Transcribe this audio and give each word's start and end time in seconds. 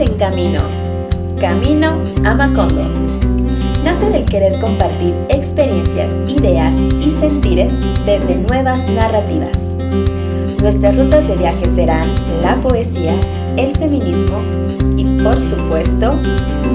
En 0.00 0.16
camino. 0.16 0.60
Camino 1.38 1.90
a 2.24 2.34
Macondo. 2.34 2.88
Nace 3.84 4.08
del 4.08 4.24
querer 4.24 4.58
compartir 4.58 5.12
experiencias, 5.28 6.08
ideas 6.26 6.74
y 6.74 7.10
sentires 7.10 7.74
desde 8.06 8.36
nuevas 8.36 8.88
narrativas. 8.92 9.76
Nuestras 10.62 10.96
rutas 10.96 11.28
de 11.28 11.36
viaje 11.36 11.66
serán 11.74 12.08
la 12.40 12.56
poesía, 12.56 13.12
el 13.58 13.76
feminismo 13.76 14.38
y 14.96 15.04
por 15.22 15.38
supuesto 15.38 16.14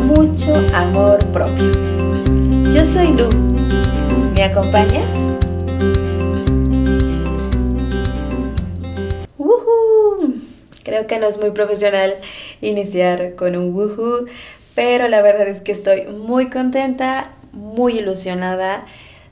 mucho 0.06 0.54
amor 0.76 1.18
propio. 1.34 1.72
Yo 2.76 2.86
soy 2.86 3.08
Lu. 3.08 3.30
¿Me 4.36 4.44
acompañas? 4.44 5.12
Creo 10.84 11.08
que 11.08 11.20
no 11.20 11.26
es 11.26 11.40
muy 11.40 11.50
profesional 11.50 12.14
iniciar 12.66 13.36
con 13.36 13.56
un 13.56 13.74
woohoo, 13.74 14.26
pero 14.74 15.08
la 15.08 15.22
verdad 15.22 15.48
es 15.48 15.62
que 15.62 15.72
estoy 15.72 16.08
muy 16.08 16.50
contenta, 16.50 17.32
muy 17.52 18.00
ilusionada 18.00 18.86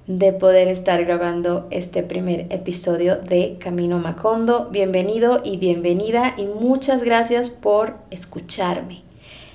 de 0.07 0.33
poder 0.33 0.67
estar 0.67 1.03
grabando 1.05 1.67
este 1.71 2.03
primer 2.03 2.47
episodio 2.49 3.17
de 3.17 3.57
Camino 3.59 3.99
Macondo. 3.99 4.69
Bienvenido 4.69 5.41
y 5.43 5.57
bienvenida 5.57 6.33
y 6.37 6.45
muchas 6.45 7.03
gracias 7.03 7.49
por 7.49 7.95
escucharme. 8.11 9.01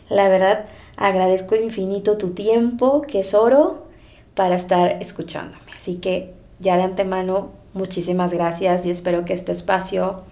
La 0.08 0.28
verdad, 0.28 0.64
agradezco 0.96 1.54
infinito 1.54 2.16
tu 2.16 2.30
tiempo, 2.30 3.02
que 3.02 3.20
es 3.20 3.34
oro, 3.34 3.86
para 4.34 4.56
estar 4.56 5.02
escuchándome. 5.02 5.70
Así 5.76 5.96
que 5.96 6.32
ya 6.58 6.76
de 6.76 6.82
antemano, 6.82 7.50
muchísimas 7.74 8.32
gracias 8.32 8.86
y 8.86 8.90
espero 8.90 9.24
que 9.24 9.34
este 9.34 9.52
espacio 9.52 10.22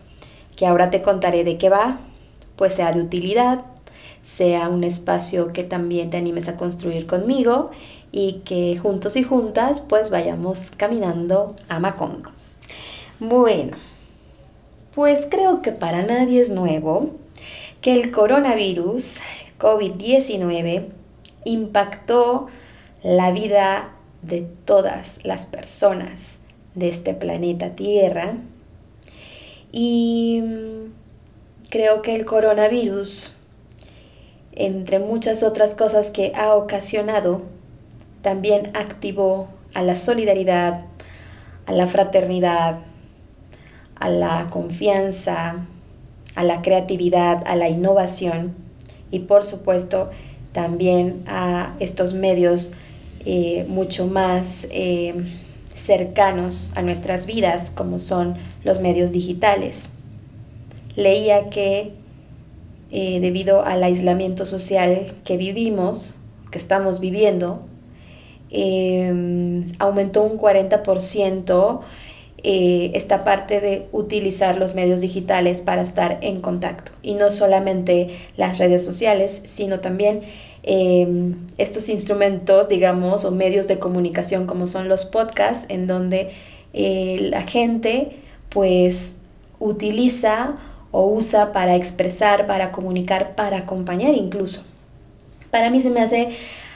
que 0.56 0.66
ahora 0.66 0.90
te 0.90 1.02
contaré 1.02 1.44
de 1.44 1.58
qué 1.58 1.68
va, 1.68 1.98
pues 2.56 2.74
sea 2.74 2.92
de 2.92 3.00
utilidad, 3.00 3.62
sea 4.22 4.68
un 4.68 4.82
espacio 4.84 5.52
que 5.52 5.62
también 5.62 6.10
te 6.10 6.16
animes 6.16 6.48
a 6.48 6.56
construir 6.56 7.06
conmigo 7.06 7.70
y 8.12 8.40
que 8.44 8.76
juntos 8.76 9.16
y 9.16 9.22
juntas 9.22 9.80
pues 9.80 10.10
vayamos 10.10 10.72
caminando 10.76 11.54
a 11.68 11.78
Macondo. 11.78 12.30
Bueno, 13.20 13.76
pues 14.94 15.26
creo 15.30 15.62
que 15.62 15.72
para 15.72 16.02
nadie 16.02 16.40
es 16.40 16.50
nuevo 16.50 17.10
que 17.80 17.94
el 17.94 18.10
coronavirus 18.10 19.18
COVID-19 19.58 20.86
impactó 21.44 22.48
la 23.02 23.30
vida 23.30 23.92
de 24.22 24.46
todas 24.64 25.24
las 25.24 25.46
personas 25.46 26.40
de 26.74 26.88
este 26.88 27.14
planeta 27.14 27.76
Tierra 27.76 28.34
y 29.72 30.42
mm, 30.42 30.92
creo 31.70 32.02
que 32.02 32.14
el 32.14 32.24
coronavirus, 32.24 33.36
entre 34.52 34.98
muchas 34.98 35.42
otras 35.42 35.74
cosas 35.74 36.10
que 36.10 36.32
ha 36.34 36.54
ocasionado, 36.54 37.42
también 38.22 38.70
activó 38.74 39.48
a 39.74 39.82
la 39.82 39.96
solidaridad, 39.96 40.84
a 41.66 41.72
la 41.72 41.86
fraternidad, 41.86 42.78
a 43.96 44.08
la 44.08 44.46
confianza, 44.50 45.66
a 46.34 46.44
la 46.44 46.62
creatividad, 46.62 47.42
a 47.46 47.56
la 47.56 47.68
innovación 47.68 48.54
y 49.10 49.20
por 49.20 49.44
supuesto 49.44 50.10
también 50.52 51.24
a 51.26 51.74
estos 51.80 52.14
medios 52.14 52.72
eh, 53.24 53.64
mucho 53.68 54.06
más 54.06 54.66
eh, 54.70 55.14
cercanos 55.74 56.72
a 56.74 56.82
nuestras 56.82 57.26
vidas 57.26 57.70
como 57.70 57.98
son 57.98 58.36
los 58.64 58.80
medios 58.80 59.12
digitales. 59.12 59.95
Leía 60.96 61.50
que 61.50 61.92
eh, 62.90 63.20
debido 63.20 63.64
al 63.64 63.84
aislamiento 63.84 64.46
social 64.46 65.14
que 65.24 65.36
vivimos, 65.36 66.16
que 66.50 66.58
estamos 66.58 67.00
viviendo, 67.00 67.66
em, 68.50 69.66
aumentó 69.78 70.22
un 70.22 70.38
40% 70.38 71.82
eh, 72.42 72.92
esta 72.94 73.24
parte 73.24 73.60
de 73.60 73.86
utilizar 73.92 74.56
los 74.56 74.74
medios 74.74 75.00
digitales 75.00 75.62
para 75.62 75.82
estar 75.82 76.18
en 76.20 76.40
contacto. 76.40 76.92
Y 77.02 77.14
no 77.14 77.30
solamente 77.30 78.10
las 78.36 78.58
redes 78.58 78.84
sociales, 78.84 79.42
sino 79.44 79.80
también 79.80 80.22
Em, 80.68 81.46
estos 81.58 81.88
instrumentos, 81.88 82.68
digamos, 82.68 83.24
o 83.24 83.30
medios 83.30 83.68
de 83.68 83.78
comunicación 83.78 84.48
como 84.48 84.66
son 84.66 84.88
los 84.88 85.04
podcasts, 85.04 85.64
en 85.68 85.86
donde 85.86 86.30
eh, 86.72 87.28
la 87.30 87.42
gente 87.42 88.16
pues 88.48 89.18
utiliza 89.60 90.56
o 90.96 91.08
usa 91.08 91.52
para 91.52 91.76
expresar, 91.76 92.46
para 92.46 92.72
comunicar, 92.72 93.34
para 93.34 93.58
acompañar 93.58 94.14
incluso. 94.14 94.64
Para 95.50 95.68
mí 95.68 95.82
se 95.82 95.90
me 95.90 96.00
hace 96.00 96.30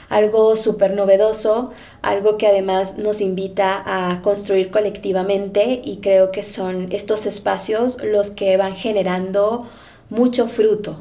algo 0.09 0.55
súper 0.55 0.93
novedoso, 0.93 1.71
algo 2.03 2.37
que 2.37 2.45
además 2.45 2.99
nos 2.99 3.19
invita 3.19 3.81
a 3.83 4.21
construir 4.21 4.69
colectivamente 4.69 5.81
y 5.83 6.01
creo 6.01 6.31
que 6.31 6.43
son 6.43 6.89
estos 6.91 7.25
espacios 7.25 7.97
los 8.03 8.29
que 8.29 8.57
van 8.57 8.75
generando 8.75 9.67
mucho 10.11 10.47
fruto, 10.47 10.97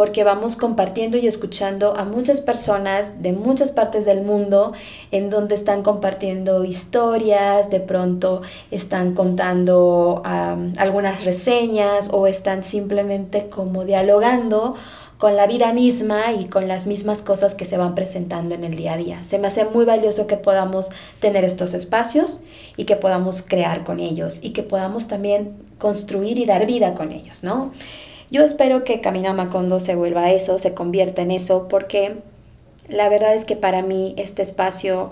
porque 0.00 0.24
vamos 0.24 0.56
compartiendo 0.56 1.18
y 1.18 1.26
escuchando 1.26 1.94
a 1.94 2.06
muchas 2.06 2.40
personas 2.40 3.20
de 3.22 3.34
muchas 3.34 3.70
partes 3.70 4.06
del 4.06 4.22
mundo 4.22 4.72
en 5.10 5.28
donde 5.28 5.54
están 5.54 5.82
compartiendo 5.82 6.64
historias, 6.64 7.68
de 7.68 7.80
pronto 7.80 8.40
están 8.70 9.12
contando 9.12 10.22
algunas 10.24 11.26
reseñas 11.26 12.08
o 12.14 12.26
están 12.26 12.64
simplemente 12.64 13.50
como 13.50 13.84
dialogando 13.84 14.74
con 15.18 15.36
la 15.36 15.46
vida 15.46 15.74
misma 15.74 16.32
y 16.32 16.46
con 16.46 16.66
las 16.66 16.86
mismas 16.86 17.20
cosas 17.20 17.54
que 17.54 17.66
se 17.66 17.76
van 17.76 17.94
presentando 17.94 18.54
en 18.54 18.64
el 18.64 18.76
día 18.76 18.94
a 18.94 18.96
día. 18.96 19.22
Se 19.28 19.38
me 19.38 19.48
hace 19.48 19.66
muy 19.66 19.84
valioso 19.84 20.26
que 20.26 20.38
podamos 20.38 20.88
tener 21.18 21.44
estos 21.44 21.74
espacios 21.74 22.40
y 22.78 22.84
que 22.84 22.96
podamos 22.96 23.42
crear 23.42 23.84
con 23.84 23.98
ellos 23.98 24.38
y 24.42 24.52
que 24.52 24.62
podamos 24.62 25.08
también 25.08 25.58
construir 25.76 26.38
y 26.38 26.46
dar 26.46 26.64
vida 26.64 26.94
con 26.94 27.12
ellos, 27.12 27.44
¿no? 27.44 27.72
Yo 28.30 28.44
espero 28.44 28.84
que 28.84 29.00
Camino 29.00 29.30
a 29.30 29.32
Macondo 29.32 29.80
se 29.80 29.96
vuelva 29.96 30.30
eso, 30.30 30.58
se 30.60 30.72
convierta 30.72 31.22
en 31.22 31.32
eso, 31.32 31.66
porque 31.68 32.14
la 32.88 33.08
verdad 33.08 33.34
es 33.34 33.44
que 33.44 33.56
para 33.56 33.82
mí 33.82 34.14
este 34.16 34.42
espacio, 34.42 35.10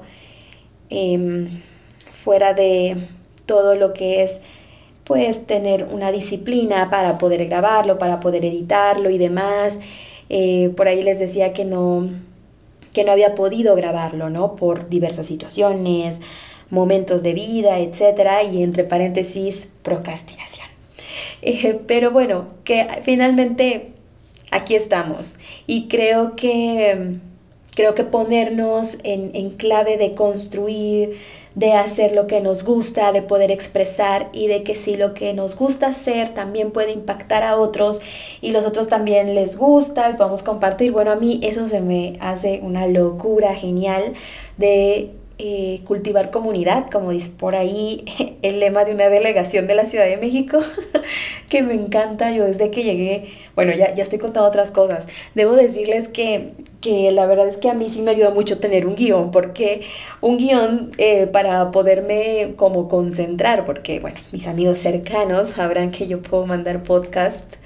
em, 0.90 1.62
fuera 2.12 2.54
de 2.54 3.08
todo 3.46 3.74
lo 3.74 3.92
que 3.92 4.22
es 4.22 4.42
pues 5.04 5.46
tener 5.46 5.84
una 5.84 6.12
disciplina 6.12 6.90
para 6.90 7.18
poder 7.18 7.46
grabarlo, 7.46 7.98
para 7.98 8.20
poder 8.20 8.44
editarlo 8.44 9.10
y 9.10 9.18
demás. 9.18 9.80
Eh, 10.28 10.70
por 10.76 10.86
ahí 10.86 11.02
les 11.02 11.18
decía 11.18 11.52
que 11.54 11.64
no, 11.64 12.10
que 12.92 13.04
no 13.04 13.12
había 13.12 13.34
podido 13.34 13.74
grabarlo, 13.74 14.30
¿no? 14.30 14.54
Por 14.54 14.88
diversas 14.90 15.26
situaciones, 15.26 16.20
momentos 16.70 17.22
de 17.22 17.32
vida, 17.32 17.78
etcétera, 17.78 18.42
y 18.42 18.62
entre 18.62 18.84
paréntesis, 18.84 19.68
procrastinación. 19.82 20.77
Eh, 21.42 21.80
pero 21.86 22.10
bueno, 22.10 22.46
que 22.64 22.86
finalmente 23.02 23.92
aquí 24.50 24.74
estamos 24.74 25.36
y 25.66 25.88
creo 25.88 26.34
que, 26.36 27.16
creo 27.74 27.94
que 27.94 28.04
ponernos 28.04 28.98
en, 29.04 29.30
en 29.34 29.50
clave 29.50 29.96
de 29.98 30.12
construir, 30.12 31.18
de 31.58 31.72
hacer 31.72 32.14
lo 32.14 32.28
que 32.28 32.40
nos 32.40 32.64
gusta, 32.64 33.10
de 33.10 33.20
poder 33.20 33.50
expresar 33.50 34.28
y 34.32 34.46
de 34.46 34.62
que 34.62 34.76
si 34.76 34.96
lo 34.96 35.12
que 35.12 35.32
nos 35.34 35.56
gusta 35.56 35.88
hacer 35.88 36.32
también 36.32 36.70
puede 36.70 36.92
impactar 36.92 37.42
a 37.42 37.56
otros 37.56 38.00
y 38.40 38.52
los 38.52 38.64
otros 38.64 38.88
también 38.88 39.34
les 39.34 39.56
gusta 39.56 40.08
y 40.08 40.14
podemos 40.14 40.44
compartir. 40.44 40.92
Bueno, 40.92 41.10
a 41.10 41.16
mí 41.16 41.40
eso 41.42 41.66
se 41.66 41.80
me 41.80 42.16
hace 42.20 42.60
una 42.62 42.86
locura 42.86 43.56
genial 43.56 44.14
de 44.56 45.10
eh, 45.38 45.80
cultivar 45.84 46.30
comunidad, 46.30 46.90
como 46.90 47.12
dice 47.12 47.30
por 47.30 47.54
ahí 47.54 48.04
el 48.42 48.60
lema 48.60 48.84
de 48.84 48.92
una 48.92 49.08
delegación 49.08 49.66
de 49.66 49.74
la 49.74 49.84
Ciudad 49.84 50.06
de 50.06 50.16
México, 50.16 50.58
que 51.48 51.62
me 51.62 51.74
encanta. 51.74 52.32
Yo 52.32 52.44
desde 52.44 52.70
que 52.70 52.82
llegué, 52.82 53.32
bueno, 53.54 53.72
ya, 53.72 53.94
ya 53.94 54.02
estoy 54.02 54.18
contando 54.18 54.48
otras 54.48 54.70
cosas. 54.70 55.06
Debo 55.34 55.52
decirles 55.52 56.08
que, 56.08 56.52
que 56.80 57.10
la 57.10 57.26
verdad 57.26 57.48
es 57.48 57.56
que 57.56 57.68
a 57.68 57.74
mí 57.74 57.88
sí 57.88 58.02
me 58.02 58.12
ayuda 58.12 58.30
mucho 58.30 58.58
tener 58.58 58.86
un 58.86 58.94
guion, 58.94 59.30
porque 59.30 59.82
un 60.20 60.38
guion 60.38 60.92
eh, 60.98 61.26
para 61.26 61.70
poderme 61.72 62.54
como 62.56 62.88
concentrar, 62.88 63.66
porque 63.66 63.98
bueno, 63.98 64.20
mis 64.30 64.46
amigos 64.46 64.78
cercanos 64.78 65.48
sabrán 65.48 65.90
que 65.90 66.06
yo 66.06 66.22
puedo 66.22 66.46
mandar 66.46 66.84
podcast 66.84 67.56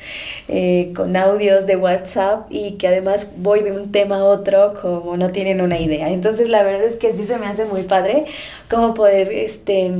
eh, 0.48 0.92
con 0.96 1.16
audios 1.16 1.66
de 1.66 1.76
WhatsApp 1.76 2.46
y 2.50 2.72
que 2.72 2.88
además 2.88 3.32
voy 3.36 3.62
de 3.62 3.72
un 3.72 3.92
tema 3.92 4.16
a 4.20 4.24
otro 4.24 4.74
como 4.80 5.16
no 5.16 5.30
tienen 5.30 5.60
una 5.60 5.78
idea. 5.78 6.08
Entonces 6.10 6.48
la 6.48 6.62
verdad 6.62 6.84
es 6.84 6.96
que 6.96 7.12
sí 7.12 7.26
se 7.26 7.38
me 7.38 7.46
hace 7.46 7.66
muy 7.66 7.82
padre 7.82 8.24
como 8.70 8.94
poder 8.94 9.30
este, 9.30 9.92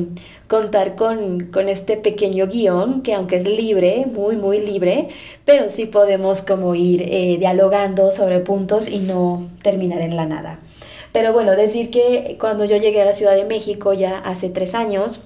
contar 0.53 0.97
con, 0.97 1.49
este 1.67 1.97
pequeño 1.97 2.47
guion 2.47 3.01
que 3.01 3.15
aunque 3.15 3.37
es 3.37 3.47
libre, 3.47 4.05
muy, 4.05 4.37
muy 4.37 4.61
libre, 4.61 5.09
pero 5.47 5.71
sí 5.71 5.87
podemos 5.87 6.43
como 6.43 6.75
ir 6.75 7.01
eh, 7.01 7.39
dialogando 7.39 8.13
sobre 8.13 8.41
puntos 8.41 8.91
y 8.91 8.99
no 8.99 9.49
terminar 9.63 10.03
en 10.03 10.15
la 10.15 10.27
nada. 10.27 10.59
Pero 11.11 11.33
bueno, 11.33 11.53
decir 11.57 11.91
que 11.91 12.37
cuando 12.39 12.67
yo 12.67 12.77
llegué 12.77 13.01
a 13.01 13.07
la 13.07 13.15
Ciudad 13.15 13.35
de 13.35 13.47
México 13.47 13.95
ya 13.95 14.19
hace 14.19 14.51
tres 14.51 14.75
años, 14.75 15.23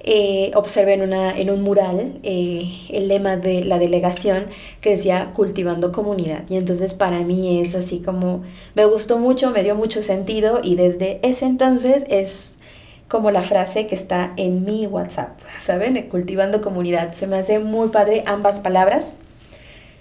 eh, 0.00 0.52
observé 0.54 0.94
en, 0.94 1.02
una, 1.02 1.36
en 1.36 1.50
un 1.50 1.60
mural 1.60 2.18
eh, 2.22 2.66
el 2.88 3.08
lema 3.08 3.36
de 3.36 3.62
la 3.62 3.78
delegación 3.78 4.46
que 4.80 4.90
decía 4.90 5.32
cultivando 5.34 5.92
comunidad. 5.92 6.44
Y 6.48 6.56
entonces 6.56 6.94
para 6.94 7.20
mí 7.20 7.60
es 7.60 7.74
así 7.74 7.98
como, 7.98 8.42
me 8.74 8.86
gustó 8.86 9.18
mucho, 9.18 9.50
me 9.50 9.62
dio 9.62 9.74
mucho 9.74 10.02
sentido 10.02 10.60
y 10.62 10.76
desde 10.76 11.20
ese 11.22 11.44
entonces 11.44 12.06
es 12.08 12.57
como 13.08 13.30
la 13.30 13.42
frase 13.42 13.86
que 13.86 13.94
está 13.94 14.32
en 14.36 14.64
mi 14.64 14.86
WhatsApp, 14.86 15.38
¿saben? 15.60 16.00
Cultivando 16.08 16.60
comunidad. 16.60 17.12
Se 17.12 17.26
me 17.26 17.36
hace 17.36 17.58
muy 17.58 17.88
padre 17.88 18.22
ambas 18.26 18.60
palabras 18.60 19.16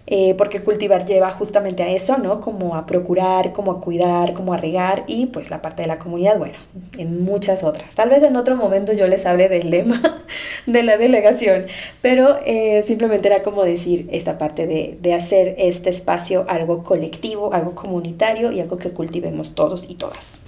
eh, 0.09 0.35
porque 0.37 0.61
cultivar 0.61 1.05
lleva 1.05 1.31
justamente 1.31 1.83
a 1.83 1.89
eso, 1.89 2.17
¿no? 2.17 2.39
Como 2.39 2.75
a 2.75 2.85
procurar, 2.85 3.51
como 3.51 3.73
a 3.73 3.81
cuidar, 3.81 4.33
como 4.33 4.53
a 4.53 4.57
regar 4.57 5.03
y 5.05 5.25
pues 5.25 5.49
la 5.49 5.61
parte 5.61 5.81
de 5.81 5.89
la 5.89 5.99
comunidad, 5.99 6.39
bueno, 6.39 6.57
en 6.97 7.25
muchas 7.25 7.65
otras. 7.65 7.93
Tal 7.93 8.09
vez 8.09 8.23
en 8.23 8.37
otro 8.37 8.55
momento 8.55 8.93
yo 8.93 9.05
les 9.07 9.25
hable 9.25 9.49
del 9.49 9.69
lema 9.69 10.23
de 10.65 10.83
la 10.83 10.97
delegación, 10.97 11.65
pero 12.01 12.39
eh, 12.45 12.83
simplemente 12.85 13.27
era 13.27 13.43
como 13.43 13.63
decir 13.63 14.07
esta 14.13 14.37
parte 14.37 14.65
de, 14.65 14.97
de, 15.01 15.13
hacer 15.13 15.55
este 15.57 15.89
espacio 15.89 16.45
algo 16.47 16.83
colectivo, 16.83 17.53
algo 17.53 17.75
comunitario 17.75 18.53
y 18.53 18.61
algo 18.61 18.77
que 18.77 18.91
cultivemos 18.91 19.55
todos 19.55 19.89
y 19.89 19.95
todas. 19.95 20.39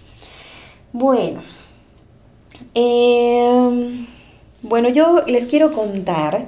Bueno, 0.93 1.41
eh, 2.75 4.05
bueno, 4.61 4.89
yo 4.89 5.23
les 5.27 5.45
quiero 5.45 5.71
contar 5.73 6.47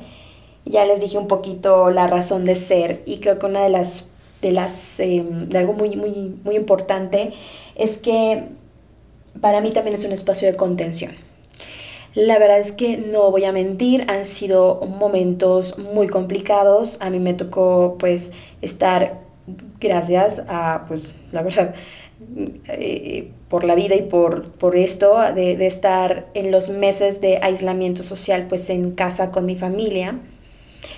ya 0.66 0.86
les 0.86 1.00
dije 1.02 1.18
un 1.18 1.28
poquito 1.28 1.90
la 1.92 2.08
razón 2.08 2.46
de 2.46 2.56
ser 2.56 3.02
y 3.06 3.20
creo 3.20 3.40
que 3.40 3.46
una 3.46 3.64
de 3.64 3.70
las, 3.70 4.08
de 4.42 4.52
las, 4.52 5.00
em, 5.00 5.50
de 5.50 5.58
algo 5.58 5.74
muy, 5.74 5.96
muy, 5.96 6.36
muy 6.44 6.56
importante 6.56 7.32
es 7.76 7.98
que 7.98 8.44
para 9.40 9.62
mí 9.62 9.72
también 9.72 9.96
es 9.96 10.06
un 10.06 10.12
espacio 10.12 10.48
de 10.48 10.56
contención. 10.56 11.12
La 12.14 12.38
verdad 12.40 12.60
es 12.60 12.74
que 12.74 12.98
no 12.98 13.32
voy 13.32 13.46
a 13.46 13.54
mentir, 13.54 14.06
han 14.10 14.26
sido 14.26 14.82
momentos 14.86 15.78
muy 15.80 16.08
complicados. 16.08 17.02
A 17.02 17.10
mí 17.10 17.20
me 17.20 17.34
tocó 17.34 17.96
pues 17.98 18.34
estar 18.62 19.22
gracias 19.80 20.44
a 20.48 20.84
pues 20.88 21.14
la 21.32 21.42
verdad 21.42 21.74
eh, 22.68 23.32
por 23.50 23.64
la 23.64 23.76
vida 23.76 23.96
y 23.96 24.04
por, 24.04 24.52
por 24.54 24.76
esto 24.76 25.20
de, 25.34 25.58
de, 25.58 25.68
estar 25.68 26.28
en 26.34 26.52
los 26.52 26.70
meses 26.70 27.22
de 27.22 27.40
aislamiento 27.42 28.04
social 28.04 28.48
pues 28.48 28.70
en 28.70 28.92
casa 28.92 29.32
con 29.32 29.46
mi 29.46 29.56
familia 29.56 30.20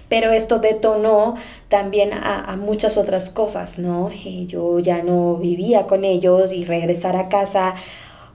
pero 0.09 0.31
esto 0.31 0.59
detonó 0.59 1.35
también 1.69 2.11
a, 2.13 2.55
muchas 2.55 2.97
otras 2.97 3.29
cosas, 3.29 3.79
¿no? 3.79 4.11
yo 4.45 4.79
ya 4.79 5.01
no 5.01 5.37
vivía 5.37 5.87
con 5.87 6.05
ellos 6.05 6.53
y 6.53 6.65
regresar 6.65 7.15
a 7.15 7.29
casa 7.29 7.73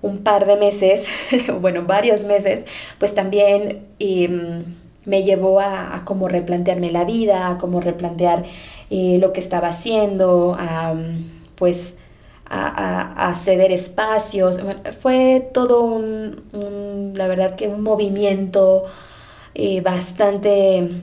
un 0.02 0.19
par 0.19 0.46
de 0.46 0.56
meses, 0.56 1.08
bueno, 1.61 1.84
varios 1.84 2.25
meses, 2.25 2.67
pues 2.99 3.14
también 3.14 3.87
em, 3.99 4.64
me 5.05 5.23
llevó 5.23 5.61
a, 5.61 6.02
como 6.05 6.29
replantearme 6.29 6.91
la 6.91 7.05
vida, 7.05 7.49
a 7.49 7.58
como 7.58 7.81
replantear 7.81 8.44
eh, 8.91 9.19
lo 9.20 9.32
que 9.32 9.41
estaba 9.41 9.69
haciendo, 9.69 10.56
a, 10.58 10.94
pues 11.56 11.99
a, 12.50 13.35
ceder 13.37 13.73
espacios. 13.73 14.61
fue 15.00 15.50
todo 15.53 15.83
un, 15.83 17.12
la 17.15 17.29
verdad 17.29 17.56
que 17.56 17.69
un 17.69 17.83
movimiento 17.83 18.85
eh, 19.55 19.81
bastante 19.81 21.03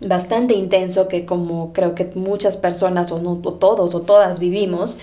bastante 0.00 0.54
intenso 0.54 1.08
que 1.08 1.26
como 1.26 1.72
creo 1.74 1.94
que 1.94 2.10
muchas 2.14 2.56
personas 2.56 3.12
o, 3.12 3.20
no, 3.20 3.36
todos 3.36 3.94
o 3.94 4.00
todas 4.00 4.38
vivimos 4.38 4.98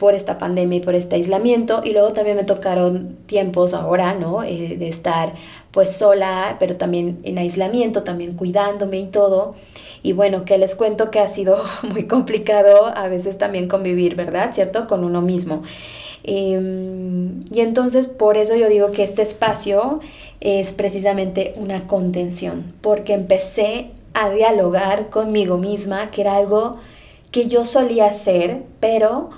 por 0.00 0.14
esta 0.14 0.38
pandemia 0.38 0.78
y 0.78 0.80
por 0.80 0.94
este 0.94 1.16
aislamiento 1.16 1.82
y 1.84 1.92
luego 1.92 2.14
también 2.14 2.38
me 2.38 2.44
tocaron 2.44 3.18
tiempos 3.26 3.74
ahora, 3.74 4.14
¿no? 4.14 4.42
Eh, 4.42 4.76
de 4.78 4.88
estar 4.88 5.34
pues 5.72 5.94
sola, 5.94 6.56
pero 6.58 6.76
también 6.76 7.18
en 7.22 7.36
aislamiento, 7.36 8.02
también 8.02 8.32
cuidándome 8.32 8.98
y 8.98 9.08
todo. 9.08 9.54
Y 10.02 10.14
bueno, 10.14 10.46
que 10.46 10.56
les 10.56 10.74
cuento 10.74 11.10
que 11.10 11.20
ha 11.20 11.28
sido 11.28 11.62
muy 11.82 12.04
complicado 12.06 12.86
a 12.86 13.08
veces 13.08 13.36
también 13.36 13.68
convivir, 13.68 14.16
¿verdad? 14.16 14.54
¿Cierto? 14.54 14.86
Con 14.86 15.04
uno 15.04 15.20
mismo. 15.20 15.62
Em, 16.24 17.44
y 17.52 17.60
entonces 17.60 18.06
por 18.06 18.38
eso 18.38 18.56
yo 18.56 18.70
digo 18.70 18.92
que 18.92 19.02
este 19.02 19.20
espacio 19.20 20.00
es 20.40 20.72
precisamente 20.72 21.52
una 21.56 21.86
contención, 21.86 22.72
porque 22.80 23.12
empecé 23.12 23.90
a 24.14 24.30
dialogar 24.30 25.10
conmigo 25.10 25.58
misma, 25.58 26.10
que 26.10 26.22
era 26.22 26.36
algo 26.36 26.78
que 27.30 27.48
yo 27.48 27.66
solía 27.66 28.06
hacer, 28.06 28.62
pero 28.80 29.30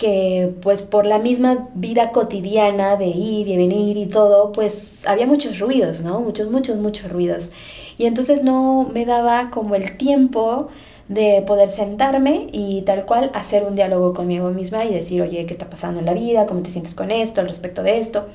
que 0.00 0.54
pues 0.62 0.80
por 0.80 1.04
la 1.04 1.18
misma 1.18 1.68
vida 1.74 2.10
cotidiana 2.10 2.96
de 2.96 3.08
ir 3.08 3.46
y 3.48 3.56
venir 3.58 3.98
y 3.98 4.06
todo, 4.06 4.50
pues 4.50 5.06
había 5.06 5.26
muchos 5.26 5.58
ruidos, 5.58 6.00
¿no? 6.00 6.20
Muchos, 6.20 6.50
muchos, 6.50 6.78
muchos 6.78 7.12
ruidos. 7.12 7.52
Y 7.98 8.06
entonces 8.06 8.42
no 8.42 8.88
me 8.94 9.04
daba 9.04 9.50
como 9.50 9.74
el 9.74 9.98
tiempo 9.98 10.68
de 11.08 11.42
poder 11.46 11.68
sentarme 11.68 12.48
y 12.50 12.80
tal 12.82 13.04
cual 13.04 13.30
hacer 13.34 13.62
un 13.62 13.76
diálogo 13.76 14.14
conmigo 14.14 14.48
misma 14.50 14.86
y 14.86 14.94
decir, 14.94 15.20
oye, 15.20 15.44
¿qué 15.44 15.52
está 15.52 15.68
pasando 15.68 16.00
en 16.00 16.06
la 16.06 16.14
vida? 16.14 16.46
¿Cómo 16.46 16.62
te 16.62 16.70
sientes 16.70 16.94
con 16.94 17.10
esto? 17.10 17.42
Al 17.42 17.48
respecto 17.48 17.82
de 17.82 17.98
esto. 17.98 18.26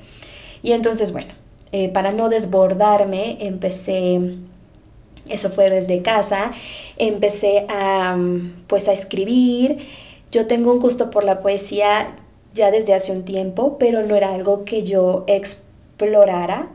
Y 0.62 0.74
entonces, 0.74 1.12
bueno, 1.12 1.34
eh, 1.72 1.90
para 1.90 2.12
no 2.12 2.30
desbordarme, 2.30 3.38
empecé 3.40 4.38
eso 5.28 5.50
fue 5.50 5.72
desde 5.72 6.04
casa. 6.04 6.52
Empecé 6.98 7.66
a, 7.70 8.16
pues, 8.68 8.88
a 8.88 8.94
escribir. 8.94 9.88
Yo 10.32 10.48
tengo 10.48 10.74
un 10.74 10.80
gusto 10.80 11.12
por 11.12 11.24
la 11.24 11.40
poesía 11.40 12.16
ya 12.54 12.72
desde 12.72 12.94
hace 12.94 13.12
un 13.12 13.24
tiempo, 13.24 13.78
pero 13.78 14.04
no 14.04 14.16
era 14.16 14.34
algo 14.34 14.66
que 14.66 14.84
yo 14.84 15.24
explorara 15.28 16.70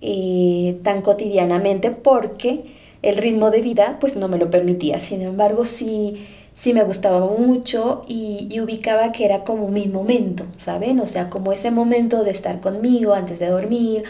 eh, 0.00 0.78
tan 0.82 1.02
cotidianamente 1.02 1.90
porque 1.90 2.76
el 3.02 3.16
ritmo 3.16 3.50
de 3.50 3.62
vida 3.62 3.98
pues 4.00 4.16
no 4.16 4.28
me 4.28 4.38
lo 4.38 4.50
permitía. 4.50 5.00
Sin 5.00 5.22
embargo, 5.22 5.64
sí, 5.64 6.26
sí 6.54 6.72
me 6.72 6.84
gustaba 6.84 7.20
mucho 7.20 8.04
y, 8.08 8.48
y, 8.50 8.60
ubicaba 8.60 9.12
que 9.12 9.24
era 9.24 9.44
como 9.44 9.68
mi 9.68 9.86
momento, 9.86 10.44
¿saben? 10.56 10.98
O 11.00 11.06
sea, 11.06 11.30
como 11.30 11.52
ese 11.52 11.70
momento 11.70 12.24
de 12.24 12.30
estar 12.30 12.60
conmigo 12.60 13.14
antes 13.14 13.38
de 13.38 13.48
dormir 13.48 14.04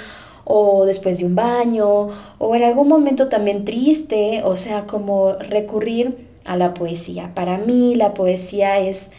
o 0.44 0.86
después 0.86 1.18
de 1.18 1.26
un 1.26 1.34
baño 1.34 2.08
o 2.38 2.54
en 2.54 2.62
algún 2.62 2.88
momento 2.88 3.28
también 3.28 3.64
triste, 3.64 4.42
o 4.44 4.56
sea, 4.56 4.86
como 4.86 5.34
recurrir 5.34 6.27
a 6.48 6.56
la 6.56 6.74
poesía. 6.74 7.32
Para 7.34 7.58
mí 7.58 7.94
la 7.94 8.14
poesía 8.14 8.78
es 8.80 9.12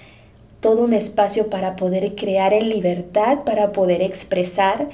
todo 0.59 0.83
un 0.83 0.93
espacio 0.93 1.49
para 1.49 1.75
poder 1.75 2.15
crear 2.15 2.53
en 2.53 2.69
libertad, 2.69 3.39
para 3.45 3.71
poder 3.71 4.01
expresar. 4.01 4.89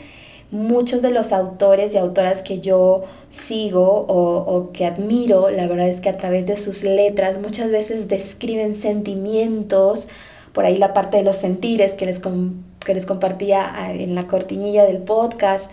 Muchos 0.51 1.01
de 1.01 1.09
los 1.09 1.33
autores 1.33 1.93
y 1.93 1.97
autoras 1.97 2.41
que 2.43 2.59
yo 2.59 3.03
sigo 3.31 4.05
o, 4.07 4.69
que 4.73 4.85
admiro, 4.85 5.49
la 5.49 5.67
verdad 5.67 5.89
es 5.89 6.01
que 6.01 6.09
a 6.09 6.17
través 6.17 6.45
de 6.45 6.55
sus 6.55 6.83
letras 6.83 7.41
muchas 7.41 7.71
veces 7.71 8.07
describen 8.07 8.75
sentimientos, 8.75 10.07
por 10.53 10.65
ahí 10.65 10.77
la 10.77 10.93
parte 10.93 11.17
de 11.17 11.23
los 11.23 11.37
sentires 11.37 11.95
que 11.95 12.05
les, 12.05 12.21
que 12.85 12.93
les 12.93 13.05
compartía 13.05 13.69
ah, 13.75 13.91
en 13.91 14.13
la 14.13 14.27
cortinilla 14.27 14.85
del 14.85 14.99
podcast, 14.99 15.71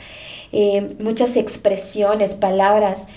eh, 0.53 0.97
muchas 0.99 1.37
expresiones, 1.37 2.35
palabras 2.35 3.09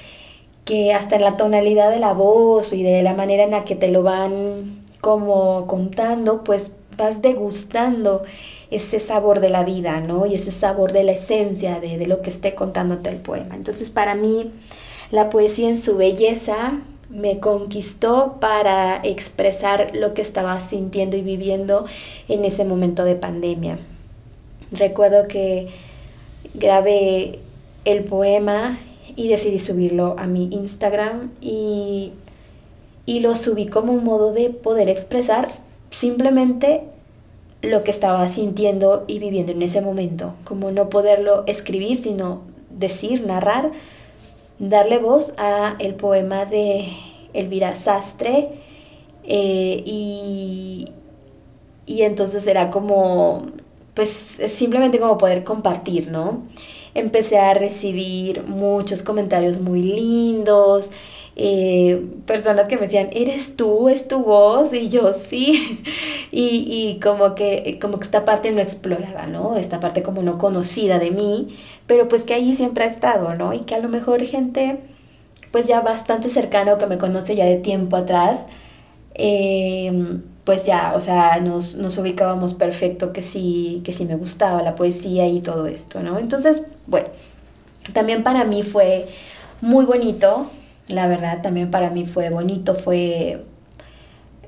que 0.65 0.93
hasta 0.93 1.15
en 1.15 1.21
la 1.21 1.37
tonalidad 1.37 1.91
de 1.91 1.99
la 1.99 2.13
voz 2.13 2.73
y 2.73 2.83
de 2.83 3.03
la 3.03 3.13
manera 3.13 3.43
en 3.43 3.51
la 3.51 3.63
que 3.63 3.75
te 3.75 3.89
lo 3.89 4.03
van 4.03 4.83
como 4.99 5.67
contando, 5.67 6.43
pues 6.43 6.75
vas 6.97 7.21
degustando 7.21 8.23
ese 8.71 8.99
sabor 8.99 9.39
de 9.39 9.49
la 9.49 9.63
vida, 9.63 10.01
¿no? 10.01 10.25
Y 10.25 10.35
ese 10.35 10.51
sabor 10.51 10.91
de 10.91 11.03
la 11.03 11.11
esencia 11.11 11.79
de, 11.79 11.97
de 11.97 12.07
lo 12.07 12.21
que 12.21 12.31
esté 12.31 12.55
contándote 12.55 13.09
el 13.09 13.17
poema. 13.17 13.55
Entonces, 13.55 13.91
para 13.91 14.15
mí, 14.15 14.51
la 15.11 15.29
poesía 15.29 15.69
en 15.69 15.77
su 15.77 15.97
belleza 15.97 16.79
me 17.09 17.39
conquistó 17.39 18.37
para 18.39 18.99
expresar 19.03 19.91
lo 19.93 20.15
que 20.15 20.23
estaba 20.23 20.59
sintiendo 20.61 21.15
y 21.15 21.21
viviendo 21.21 21.85
en 22.27 22.43
ese 22.43 22.65
momento 22.65 23.03
de 23.03 23.15
pandemia. 23.15 23.77
Recuerdo 24.71 25.27
que 25.27 25.67
grabé 26.55 27.39
el 27.85 28.03
poema 28.03 28.79
y 29.15 29.27
decidí 29.27 29.59
subirlo 29.59 30.15
a 30.17 30.27
mi 30.27 30.49
Instagram 30.51 31.31
y, 31.41 32.11
y 33.05 33.19
lo 33.19 33.35
subí 33.35 33.67
como 33.67 33.93
un 33.93 34.03
modo 34.03 34.33
de 34.33 34.49
poder 34.49 34.89
expresar 34.89 35.49
simplemente 35.89 36.83
lo 37.61 37.83
que 37.83 37.91
estaba 37.91 38.27
sintiendo 38.27 39.05
y 39.07 39.19
viviendo 39.19 39.51
en 39.51 39.61
ese 39.61 39.81
momento, 39.81 40.33
como 40.43 40.71
no 40.71 40.89
poderlo 40.89 41.43
escribir, 41.47 41.97
sino 41.97 42.41
decir, 42.69 43.25
narrar, 43.25 43.71
darle 44.59 44.99
voz 44.99 45.33
a 45.37 45.75
el 45.79 45.95
poema 45.95 46.45
de 46.45 46.89
Elvira 47.33 47.75
Sastre 47.75 48.49
eh, 49.23 49.83
y, 49.85 50.89
y 51.85 52.01
entonces 52.03 52.45
era 52.47 52.69
como 52.69 53.45
pues 53.93 54.09
simplemente 54.09 54.99
como 54.99 55.17
poder 55.17 55.43
compartir, 55.43 56.11
¿no? 56.11 56.43
Empecé 56.95 57.37
a 57.37 57.53
recibir 57.53 58.43
muchos 58.47 59.03
comentarios 59.03 59.59
muy 59.59 59.83
lindos, 59.83 60.91
eh, 61.37 62.01
personas 62.25 62.67
que 62.67 62.77
me 62.77 62.83
decían, 62.83 63.09
¿eres 63.11 63.57
tú? 63.57 63.89
¿Es 63.89 64.07
tu 64.07 64.23
voz? 64.23 64.73
Y 64.73 64.89
yo, 64.89 65.13
sí. 65.13 65.83
y, 66.31 66.99
como, 67.03 67.35
que, 67.35 67.77
como 67.81 67.99
que 67.99 68.05
esta 68.05 68.25
parte 68.25 68.51
no 68.51 68.61
explorada, 68.61 69.27
¿no? 69.27 69.57
Esta 69.57 69.79
parte 69.79 70.01
como 70.01 70.23
no 70.23 70.37
conocida 70.37 70.97
de 70.99 71.11
mí, 71.11 71.57
pero 71.87 72.07
pues 72.07 72.23
que 72.23 72.33
ahí 72.33 72.53
siempre 72.53 72.85
ha 72.85 72.87
estado, 72.87 73.35
¿no? 73.35 73.53
Y 73.53 73.59
que 73.61 73.75
a 73.75 73.79
lo 73.79 73.89
mejor 73.89 74.23
gente 74.25 74.79
pues 75.51 75.67
ya 75.67 75.79
bastante 75.81 76.29
cercano 76.29 76.77
que 76.77 76.85
me 76.85 76.97
conoce 76.97 77.35
ya 77.35 77.45
de 77.45 77.55
tiempo 77.57 77.95
atrás, 77.95 78.45
em, 79.13 80.21
pues 80.45 80.63
ya, 80.65 80.93
o 80.95 81.01
sea, 81.01 81.39
nos, 81.41 81.75
nos, 81.75 81.97
ubicábamos 81.97 82.53
perfecto 82.53 83.11
que 83.11 83.23
sí, 83.23 83.81
que 83.83 83.93
sí 83.93 84.05
me 84.05 84.15
gustaba 84.15 84.61
la 84.61 84.75
poesía 84.75 85.27
y 85.27 85.41
todo 85.41 85.65
esto, 85.65 86.03
¿no? 86.03 86.19
Entonces, 86.19 86.61
bueno, 86.85 87.07
también 87.93 88.23
para 88.23 88.45
mí 88.45 88.61
fue 88.61 89.07
muy 89.61 89.85
bonito, 89.85 90.51
la 90.87 91.07
verdad, 91.07 91.41
también 91.41 91.71
para 91.71 91.89
mí 91.89 92.05
fue 92.05 92.29
bonito, 92.29 92.75
fue 92.75 93.43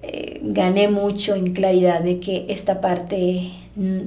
eh, 0.03 0.39
gané 0.43 0.87
mucho 0.87 1.33
en 1.33 1.53
claridad 1.53 2.01
de 2.01 2.19
que 2.19 2.45
esta 2.49 2.79
parte 2.79 3.51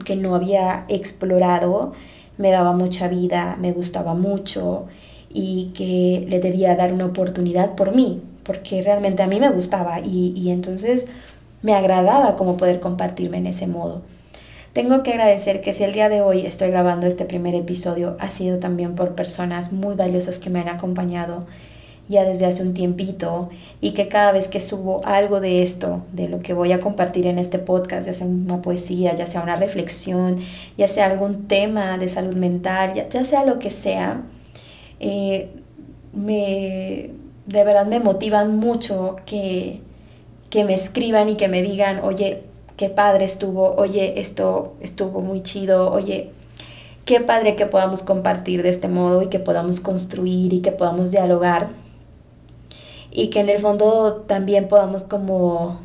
que 0.04 0.16
no 0.16 0.34
había 0.36 0.84
explorado 0.88 1.92
me 2.38 2.50
daba 2.50 2.72
mucha 2.72 3.08
vida, 3.08 3.56
me 3.60 3.72
gustaba 3.72 4.14
mucho 4.14 4.86
y 5.32 5.72
que 5.74 6.26
le 6.28 6.40
debía 6.40 6.76
dar 6.76 6.92
una 6.92 7.06
oportunidad 7.06 7.74
por 7.74 7.94
mí, 7.94 8.20
porque 8.44 8.82
realmente 8.82 9.22
a 9.22 9.26
mí 9.26 9.40
me 9.40 9.50
gustaba 9.50 10.00
y, 10.00 10.32
y 10.36 10.50
entonces 10.50 11.08
me 11.62 11.74
agradaba 11.74 12.36
como 12.36 12.56
poder 12.56 12.80
compartirme 12.80 13.38
en 13.38 13.46
ese 13.46 13.66
modo. 13.66 14.02
Tengo 14.72 15.02
que 15.02 15.12
agradecer 15.12 15.60
que 15.60 15.74
si 15.74 15.82
el 15.82 15.92
día 15.92 16.08
de 16.08 16.20
hoy 16.22 16.46
estoy 16.46 16.70
grabando 16.70 17.06
este 17.06 17.24
primer 17.24 17.54
episodio 17.54 18.16
ha 18.20 18.30
sido 18.30 18.58
también 18.58 18.94
por 18.94 19.16
personas 19.16 19.72
muy 19.72 19.96
valiosas 19.96 20.38
que 20.38 20.48
me 20.48 20.60
han 20.60 20.68
acompañado 20.68 21.46
ya 22.10 22.24
desde 22.24 22.46
hace 22.46 22.62
un 22.62 22.74
tiempito 22.74 23.50
y 23.80 23.92
que 23.92 24.08
cada 24.08 24.32
vez 24.32 24.48
que 24.48 24.60
subo 24.60 25.00
algo 25.04 25.40
de 25.40 25.62
esto, 25.62 26.02
de 26.12 26.28
lo 26.28 26.40
que 26.40 26.52
voy 26.52 26.72
a 26.72 26.80
compartir 26.80 27.28
en 27.28 27.38
este 27.38 27.60
podcast, 27.60 28.06
ya 28.06 28.14
sea 28.14 28.26
una 28.26 28.62
poesía, 28.62 29.14
ya 29.14 29.28
sea 29.28 29.42
una 29.42 29.54
reflexión, 29.54 30.38
ya 30.76 30.88
sea 30.88 31.06
algún 31.06 31.46
tema 31.46 31.98
de 31.98 32.08
salud 32.08 32.34
mental, 32.34 32.94
ya, 32.94 33.24
sea 33.24 33.44
lo 33.44 33.60
que 33.60 33.70
sea, 33.70 34.22
eh, 34.98 35.50
me, 36.12 37.10
de 37.46 37.64
verdad 37.64 37.86
me 37.86 38.00
motivan 38.00 38.56
mucho 38.56 39.16
que, 39.24 39.80
que 40.50 40.64
me 40.64 40.74
escriban 40.74 41.28
y 41.28 41.36
que 41.36 41.48
me 41.48 41.62
digan, 41.62 42.00
oye, 42.02 42.42
qué 42.76 42.90
padre 42.90 43.24
estuvo, 43.24 43.74
oye, 43.76 44.20
esto 44.20 44.74
estuvo 44.80 45.20
muy 45.20 45.42
chido, 45.42 45.90
oye, 45.90 46.30
qué 47.04 47.20
padre 47.20 47.56
que 47.56 47.66
podamos 47.66 48.02
compartir 48.02 48.62
de 48.62 48.68
este 48.68 48.88
modo 48.88 49.22
y 49.22 49.28
que 49.28 49.38
podamos 49.38 49.80
construir 49.80 50.52
y 50.52 50.60
que 50.60 50.72
podamos 50.72 51.10
dialogar 51.10 51.68
y 53.10 53.28
que 53.28 53.40
en 53.40 53.48
el 53.48 53.58
fondo 53.58 54.24
también 54.26 54.68
podamos 54.68 55.02
como 55.02 55.80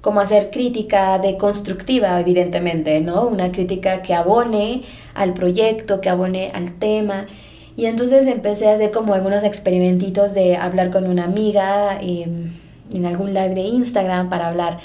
como 0.00 0.20
hacer 0.20 0.50
crítica 0.50 1.18
deconstructiva, 1.18 2.20
evidentemente, 2.20 3.00
¿no? 3.00 3.26
Una 3.26 3.50
crítica 3.52 4.02
que 4.02 4.12
abone 4.12 4.82
al 5.14 5.32
proyecto, 5.32 6.02
que 6.02 6.10
abone 6.10 6.50
al 6.54 6.78
tema. 6.78 7.26
Y 7.74 7.86
entonces 7.86 8.26
empecé 8.26 8.68
a 8.68 8.74
hacer 8.74 8.90
como 8.90 9.14
algunos 9.14 9.44
experimentitos 9.44 10.34
de 10.34 10.56
hablar 10.56 10.90
con 10.90 11.06
una 11.06 11.24
amiga 11.24 11.98
em, 12.02 12.52
en 12.96 13.06
algún 13.06 13.34
live 13.34 13.54
de 13.54 13.62
Instagram 13.62 14.28
para 14.28 14.48
hablar 14.48 14.80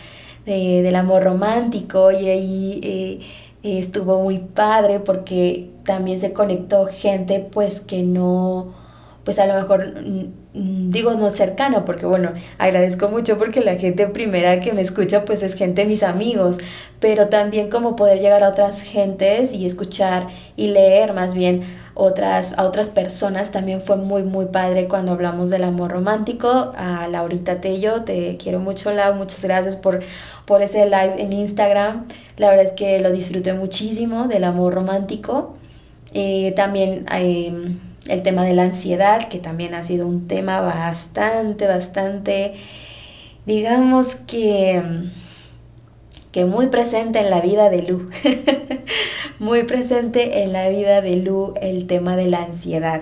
de, 0.45 0.81
del 0.81 0.95
amor 0.95 1.23
romántico 1.23 2.11
y 2.11 2.27
ahí 2.27 2.79
eh, 2.83 3.19
estuvo 3.79 4.21
muy 4.21 4.39
padre 4.39 4.99
porque 4.99 5.69
también 5.83 6.19
se 6.19 6.33
conectó 6.33 6.87
gente 6.87 7.39
pues 7.39 7.81
que 7.81 8.03
no, 8.03 8.73
pues 9.23 9.39
a 9.39 9.45
lo 9.45 9.55
mejor 9.55 9.93
Mm, 10.53 10.89
digo 10.89 11.13
no 11.13 11.29
cercano, 11.29 11.85
porque 11.85 12.07
bueno, 12.07 12.33
agradezco 12.57 13.07
mucho 13.07 13.37
porque 13.37 13.61
la 13.61 13.75
gente 13.75 14.07
primera 14.07 14.59
que 14.59 14.73
me 14.73 14.81
escucha 14.81 15.23
pues 15.23 15.43
es 15.43 15.53
gente, 15.53 15.85
mis 15.85 16.01
amigos, 16.01 16.57
pero 16.99 17.27
también 17.29 17.69
como 17.69 17.95
poder 17.95 18.19
llegar 18.19 18.43
a 18.43 18.49
otras 18.49 18.81
gentes 18.81 19.53
y 19.53 19.67
escuchar 19.67 20.27
y 20.55 20.69
leer 20.69 21.13
más 21.13 21.35
bien 21.35 21.61
otras, 21.99 22.53
a 22.57 22.63
otras 22.63 22.89
personas 22.89 23.51
también 23.51 23.81
fue 23.81 23.97
muy 23.97 24.23
muy 24.23 24.45
padre 24.45 24.87
cuando 24.87 25.11
hablamos 25.11 25.49
del 25.49 25.63
amor 25.63 25.91
romántico. 25.91 26.73
A 26.77 27.07
Laurita 27.07 27.61
Tello, 27.61 28.03
te 28.03 28.37
quiero 28.37 28.59
mucho 28.59 28.91
Lau, 28.91 29.15
muchas 29.15 29.43
gracias 29.43 29.75
por, 29.75 30.01
por 30.45 30.61
ese 30.61 30.85
live 30.85 31.15
en 31.17 31.33
Instagram. 31.33 32.07
La 32.37 32.49
verdad 32.49 32.67
es 32.67 32.73
que 32.73 32.99
lo 32.99 33.11
disfruté 33.11 33.53
muchísimo 33.53 34.27
del 34.27 34.45
amor 34.45 34.73
romántico. 34.73 35.57
Eh, 36.13 36.53
también... 36.55 37.05
Eh, 37.11 37.77
el 38.07 38.23
tema 38.23 38.43
de 38.43 38.53
la 38.53 38.63
ansiedad, 38.63 39.27
que 39.27 39.39
también 39.39 39.73
ha 39.75 39.83
sido 39.83 40.07
un 40.07 40.27
tema 40.27 40.61
bastante, 40.61 41.67
bastante, 41.67 42.53
digamos 43.45 44.15
que, 44.15 44.81
que 46.31 46.45
muy 46.45 46.67
presente 46.67 47.19
en 47.19 47.29
la 47.29 47.41
vida 47.41 47.69
de 47.69 47.81
Lu. 47.81 48.09
muy 49.39 49.63
presente 49.63 50.43
en 50.43 50.53
la 50.53 50.69
vida 50.69 51.01
de 51.01 51.15
Lu 51.15 51.53
el 51.62 51.88
tema 51.88 52.15
de 52.15 52.27
la 52.27 52.43
ansiedad. 52.43 53.01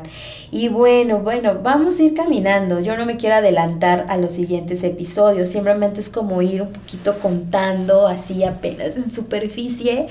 Y 0.51 0.69
bueno, 0.69 1.19
bueno, 1.19 1.59
vamos 1.61 1.99
a 1.99 2.03
ir 2.03 2.13
caminando. 2.13 2.79
Yo 2.79 2.95
no 2.95 3.05
me 3.05 3.17
quiero 3.17 3.35
adelantar 3.35 4.05
a 4.07 4.17
los 4.17 4.31
siguientes 4.31 4.83
episodios, 4.83 5.49
simplemente 5.49 5.99
es 5.99 6.09
como 6.09 6.41
ir 6.41 6.61
un 6.61 6.71
poquito 6.71 7.19
contando 7.19 8.07
así 8.07 8.43
apenas 8.43 8.95
en 8.95 9.11
superficie 9.11 10.07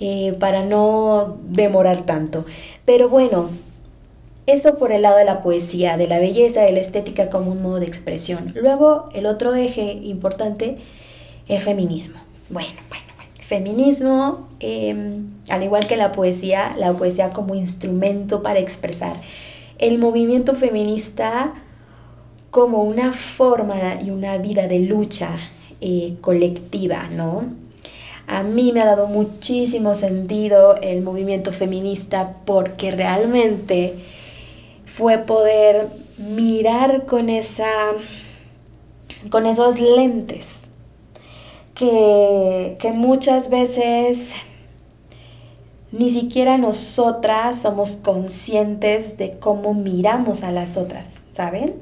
eh, 0.00 0.34
para 0.40 0.64
no 0.64 1.36
demorar 1.48 2.04
tanto. 2.04 2.46
Pero 2.84 3.08
bueno, 3.08 3.50
eso 4.46 4.76
por 4.78 4.90
el 4.92 5.02
lado 5.02 5.18
de 5.18 5.24
la 5.24 5.42
poesía, 5.42 5.96
de 5.96 6.08
la 6.08 6.18
belleza, 6.18 6.62
de 6.62 6.72
la 6.72 6.80
estética 6.80 7.30
como 7.30 7.52
un 7.52 7.62
modo 7.62 7.80
de 7.80 7.86
expresión. 7.86 8.52
Luego, 8.56 9.08
el 9.12 9.26
otro 9.26 9.54
eje 9.54 9.92
importante, 9.92 10.78
el 11.48 11.60
feminismo. 11.62 12.25
Bueno, 12.48 12.68
bueno, 12.88 13.04
bueno. 13.16 13.32
Feminismo, 13.40 14.48
em, 14.60 15.26
al 15.50 15.62
igual 15.62 15.86
que 15.86 15.96
la 15.96 16.12
poesía, 16.12 16.76
la 16.78 16.92
poesía 16.92 17.30
como 17.30 17.54
instrumento 17.54 18.42
para 18.42 18.60
expresar. 18.60 19.16
El 19.78 19.98
movimiento 19.98 20.54
feminista 20.54 21.52
como 22.50 22.82
una 22.82 23.12
forma 23.12 24.00
y 24.00 24.10
una 24.10 24.38
vida 24.38 24.68
de 24.68 24.80
lucha 24.80 25.36
eh, 25.80 26.16
colectiva, 26.20 27.08
¿no? 27.10 27.44
A 28.26 28.42
mí 28.42 28.72
me 28.72 28.80
ha 28.80 28.86
dado 28.86 29.06
muchísimo 29.06 29.94
sentido 29.94 30.76
el 30.80 31.02
movimiento 31.02 31.52
feminista 31.52 32.36
porque 32.44 32.90
realmente 32.90 33.94
fue 34.86 35.18
poder 35.18 35.88
mirar 36.16 37.06
con 37.06 37.28
esa 37.28 37.68
con 39.30 39.46
esos 39.46 39.80
lentes 39.80 40.65
que, 41.76 42.76
que 42.80 42.90
muchas 42.92 43.50
veces 43.50 44.34
ni 45.92 46.10
siquiera 46.10 46.58
nosotras 46.58 47.62
somos 47.62 47.96
conscientes 47.96 49.16
de 49.18 49.38
cómo 49.38 49.74
miramos 49.74 50.42
a 50.42 50.50
las 50.50 50.76
otras, 50.76 51.26
¿saben? 51.32 51.74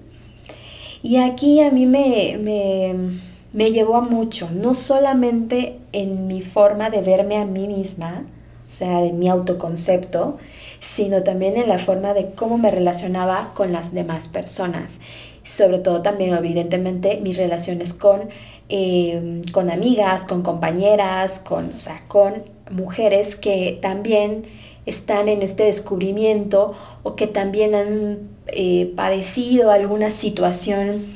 Y 1.02 1.16
aquí 1.16 1.60
a 1.60 1.70
mí 1.70 1.86
me, 1.86 2.38
me, 2.38 3.20
me, 3.52 3.72
llevó 3.72 3.96
a 3.96 4.00
mucho, 4.00 4.50
no 4.50 4.74
solamente 4.74 5.78
en 5.92 6.26
mi 6.26 6.42
forma 6.42 6.90
de 6.90 7.02
verme 7.02 7.36
a 7.36 7.44
mí 7.44 7.66
misma, 7.66 8.24
o 8.66 8.70
sea, 8.70 9.00
de 9.00 9.12
mi 9.12 9.28
autoconcepto, 9.28 10.38
sino 10.80 11.22
también 11.22 11.56
en 11.56 11.68
la 11.68 11.78
forma 11.78 12.14
de 12.14 12.30
cómo 12.32 12.58
me 12.58 12.70
relacionaba 12.70 13.52
con 13.54 13.72
las 13.72 13.92
demás 13.92 14.28
personas. 14.28 15.00
Sobre 15.44 15.78
todo 15.78 16.00
también, 16.00 16.34
evidentemente, 16.34 17.20
mis 17.22 17.36
relaciones 17.36 17.92
con, 17.92 18.30
eh, 18.68 19.42
con 19.52 19.70
amigas, 19.70 20.24
con 20.24 20.42
compañeras, 20.42 21.40
con, 21.40 21.72
o 21.76 21.80
sea, 21.80 22.02
con 22.08 22.44
mujeres 22.70 23.36
que 23.36 23.78
también 23.82 24.44
están 24.86 25.28
en 25.28 25.42
este 25.42 25.64
descubrimiento 25.64 26.74
o 27.02 27.16
que 27.16 27.26
también 27.26 27.74
han 27.74 28.18
eh, 28.48 28.92
padecido 28.96 29.70
alguna 29.70 30.10
situación 30.10 31.06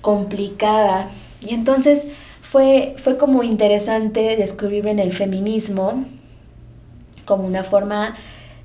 complicada. 0.00 1.10
Y 1.46 1.54
entonces 1.54 2.06
fue, 2.42 2.94
fue 2.98 3.16
como 3.18 3.42
interesante 3.42 4.36
descubrir 4.36 4.86
en 4.88 4.98
el 4.98 5.12
feminismo 5.12 6.04
como 7.24 7.46
una 7.46 7.62
forma 7.62 8.16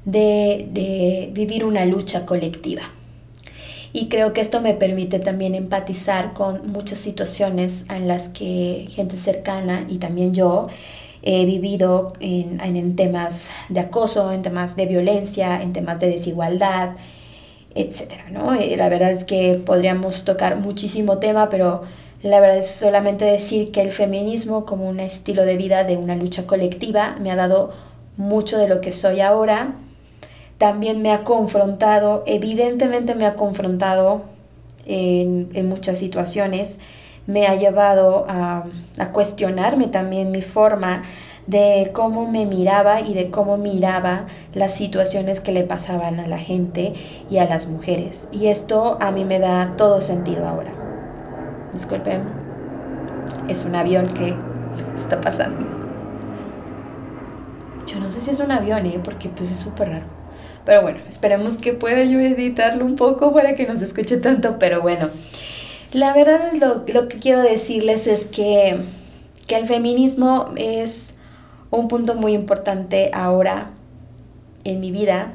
de, 0.06 1.30
vivir 1.34 1.66
una 1.66 1.86
lucha 1.86 2.26
colectiva. 2.26 2.84
Y 3.98 4.10
creo 4.10 4.34
que 4.34 4.42
esto 4.42 4.60
me 4.60 4.74
permite 4.74 5.20
también 5.20 5.56
empatizar 5.56 6.34
con 6.34 6.70
muchas 6.70 7.00
situaciones 7.00 7.86
en 7.90 8.10
las 8.10 8.28
que 8.28 8.88
gente 8.90 9.16
cercana 9.16 9.86
y 9.88 10.00
también 10.00 10.34
yo 10.34 10.68
he 11.22 11.46
vivido 11.46 12.12
en, 12.20 12.60
en, 12.60 12.98
temas 12.98 13.52
de 13.70 13.80
acoso, 13.80 14.34
en 14.34 14.42
temas 14.42 14.76
de 14.76 14.86
violencia, 14.86 15.62
en 15.62 15.72
temas 15.72 16.02
de 16.02 16.10
desigualdad, 16.10 16.98
etc. 17.74 18.16
¿no? 18.34 18.54
La 18.54 18.90
verdad 18.90 19.12
es 19.14 19.24
que 19.24 19.62
podríamos 19.66 20.26
tocar 20.26 20.58
muchísimo 20.58 21.20
tema, 21.20 21.48
pero 21.48 21.84
la 22.22 22.42
verdad 22.42 22.58
es 22.58 22.72
solamente 22.72 23.24
decir 23.24 23.72
que 23.72 23.80
el 23.80 23.92
feminismo 23.92 24.66
como 24.66 24.90
un 24.90 25.00
estilo 25.00 25.46
de 25.46 25.56
vida 25.56 25.86
de 25.86 25.96
una 25.96 26.18
lucha 26.18 26.46
colectiva 26.46 27.16
me 27.22 27.32
ha 27.32 27.38
dado 27.38 27.72
mucho 28.18 28.58
de 28.58 28.68
lo 28.68 28.82
que 28.82 28.92
soy 28.92 29.22
ahora 29.22 29.76
también 30.58 31.02
me 31.02 31.12
ha 31.12 31.24
confrontado, 31.24 32.24
evidentemente 32.26 33.16
me 33.16 33.26
ha 33.26 33.36
confrontado 33.36 34.24
en, 34.86 35.68
muchas 35.68 36.00
situaciones, 36.00 36.80
me 37.28 37.48
ha 37.48 37.56
llevado 37.56 38.26
a, 38.30 38.66
a 38.98 39.12
cuestionarme 39.12 39.88
también 39.88 40.32
mi 40.32 40.42
forma 40.42 41.04
de 41.48 41.92
cómo 41.94 42.30
me 42.30 42.46
miraba 42.46 43.02
y 43.02 43.14
de 43.14 43.30
cómo 43.30 43.58
miraba 43.58 44.26
las 44.54 44.74
situaciones 44.74 45.42
que 45.42 45.52
le 45.52 45.64
pasaban 45.64 46.20
a 46.20 46.28
la 46.28 46.40
gente 46.40 46.94
y 47.30 47.38
a 47.38 47.46
las 47.46 47.68
mujeres. 47.68 48.28
Y 48.32 48.48
esto 48.48 48.98
a 49.00 49.12
mí 49.12 49.26
me 49.26 49.40
da 49.40 49.74
todo 49.78 50.02
sentido 50.02 50.48
ahora. 50.48 50.72
Disculpen, 51.74 52.24
es 53.48 53.66
un 53.66 53.76
avión 53.76 54.08
que 54.08 54.36
está 54.98 55.22
pasando. 55.22 55.68
Yo 57.86 58.00
no 58.00 58.10
sé 58.10 58.22
si 58.22 58.32
es 58.32 58.40
un 58.40 58.52
avión, 58.52 58.86
¿eh? 58.88 59.00
porque 59.04 59.30
pues 59.30 59.52
es 59.52 59.60
súper 59.60 59.90
raro. 59.90 60.25
Pero 60.66 60.82
bueno, 60.82 61.00
esperemos 61.08 61.58
que 61.58 61.74
pueda 61.74 62.04
yo 62.04 62.20
editarlo 62.20 62.86
un 62.86 62.96
poco 62.96 63.34
para 63.34 63.56
que 63.56 63.68
no 63.68 63.78
se 63.78 63.86
escuche 63.86 64.18
tanto, 64.18 64.58
pero 64.60 64.82
bueno. 64.82 65.10
La 65.94 66.14
verdad 66.14 66.50
es 66.52 66.60
lo, 66.60 66.84
lo 66.88 67.08
que 67.08 67.20
quiero 67.20 67.42
decirles 67.42 68.08
es 68.08 68.26
que, 68.26 68.82
que 69.48 69.56
el 69.56 69.68
feminismo 69.68 70.52
es 70.58 71.18
un 71.72 71.88
punto 71.88 72.16
muy 72.16 72.34
importante 72.34 73.12
ahora 73.14 73.72
en 74.64 74.80
mi 74.80 74.92
vida 74.92 75.34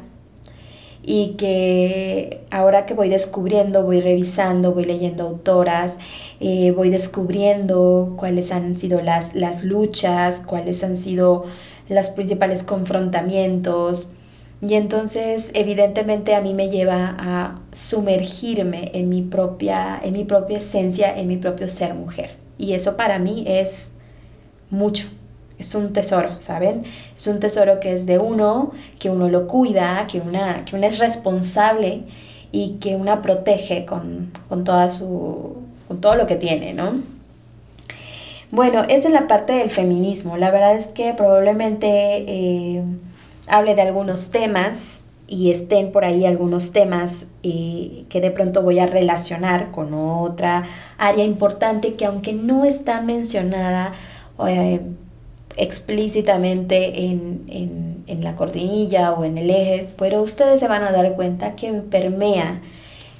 y 1.03 1.35
que 1.39 2.43
ahora 2.51 2.85
que 2.85 2.95
voy 2.95 3.09
descubriendo, 3.09 3.83
voy 3.85 4.01
revisando, 4.01 4.73
voy 4.73 4.85
leyendo 4.85 5.25
autoras, 5.25 5.99
eh, 6.41 6.73
voy 6.73 6.91
descubriendo 6.91 8.15
cuáles 8.19 8.53
han 8.53 8.77
sido 8.77 9.01
las, 9.01 9.35
las 9.35 9.65
luchas, 9.65 10.43
cuáles 10.45 10.85
han 10.85 10.97
sido 10.97 11.47
los 11.89 12.09
principales 12.11 12.65
confrontamientos. 12.65 14.11
Y 14.63 14.75
entonces 14.75 15.51
evidentemente 15.55 16.35
a 16.35 16.41
mí 16.41 16.53
me 16.53 16.69
lleva 16.69 17.17
a 17.19 17.61
sumergirme 17.73 18.91
en 18.95 19.09
mi 19.09 19.23
propia, 19.23 19.99
en 20.03 20.13
mi 20.13 20.25
propia 20.25 20.59
esencia, 20.59 21.17
en 21.17 21.29
mi 21.29 21.39
propio 21.39 21.69
ser 21.69 21.95
mujer. 21.95 22.37
Y 22.59 22.75
eso 22.75 22.97
para 22.97 23.19
mí 23.19 23.45
es 23.47 23.95
mucho 24.69 25.07
es 25.61 25.75
un 25.75 25.93
tesoro, 25.93 26.41
¿saben? 26.41 26.85
Es 27.15 27.27
un 27.27 27.39
tesoro 27.39 27.81
que 27.81 27.93
es 27.93 28.07
de 28.07 28.19
uno, 28.19 28.73
que 28.99 29.11
uno 29.11 29.29
lo 29.29 29.47
cuida, 29.47 30.07
que 30.11 30.19
una, 30.21 30.65
que 30.65 30.75
una 30.75 30.87
es 30.87 30.99
responsable 30.99 32.05
y 32.51 32.79
que 32.81 32.97
una 32.97 33.21
protege 33.21 33.85
con, 33.85 34.33
toda 34.65 34.91
su, 34.91 35.59
con 35.87 36.01
todo 36.01 36.17
lo 36.17 36.27
que 36.27 36.37
tiene, 36.37 36.73
¿no? 36.73 37.03
Bueno, 38.51 38.85
esa 38.89 39.09
es 39.09 39.15
la 39.15 39.29
parte 39.29 39.53
del 39.53 39.71
feminismo. 39.71 40.39
La 40.39 40.51
verdad 40.51 40.75
es 40.75 40.87
que 40.89 41.13
probablemente 41.13 41.89
eh, 42.27 42.83
hable 43.51 43.75
de 43.75 43.83
algunos 43.83 44.31
temas 44.31 45.03
y 45.31 45.51
estén 45.51 45.93
por 45.93 46.05
ahí 46.05 46.27
algunos 46.27 46.73
temas 46.73 47.27
eh, 47.45 48.05
que 48.09 48.21
de 48.21 48.33
pronto 48.33 48.63
voy 48.63 48.81
a 48.81 48.87
relacionar 48.87 49.71
con 49.71 49.95
otra 49.95 50.65
área 50.99 51.25
importante 51.25 51.95
que 51.95 52.05
aunque 52.05 52.33
no 52.33 52.65
está 52.65 53.01
mencionada, 53.01 53.93
eh, 54.49 54.81
explícitamente 55.57 57.05
en, 57.07 57.45
en, 57.49 58.05
en, 58.07 58.25
la 58.25 58.35
cortinilla 58.35 59.13
o 59.13 59.25
en 59.25 59.39
el 59.39 59.51
eje, 59.51 59.89
pero 59.99 60.23
ustedes 60.23 60.59
se 60.59 60.69
van 60.69 60.83
a 60.83 60.91
dar 60.91 61.15
cuenta 61.15 61.55
que 61.55 61.71
permea, 61.73 62.61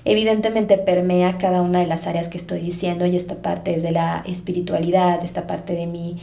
evidentemente 0.05 0.79
permea 0.79 1.39
cada 1.39 1.61
una 1.61 1.81
de 1.81 1.87
las 1.87 2.07
áreas 2.07 2.29
que 2.29 2.39
estoy 2.39 2.61
diciendo 2.61 3.05
y 3.07 3.17
esta 3.17 3.37
parte 3.37 3.75
es 3.75 3.83
de 3.83 3.93
la 3.93 4.25
espiritualidad, 4.27 5.25
esta 5.25 5.47
parte 5.47 5.75
de 5.75 5.87
mi, 5.87 6.17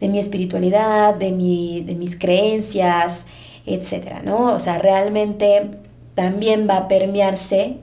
de 0.00 0.08
mi 0.08 0.18
espiritualidad, 0.18 1.14
de, 1.14 1.30
mi, 1.30 1.82
de 1.82 1.94
mis 1.94 2.18
creencias, 2.18 3.26
etcétera, 3.66 4.22
¿no? 4.22 4.52
O 4.54 4.58
sea, 4.60 4.78
realmente 4.78 5.70
también 6.14 6.66
va 6.68 6.76
a 6.76 6.88
permearse 6.88 7.78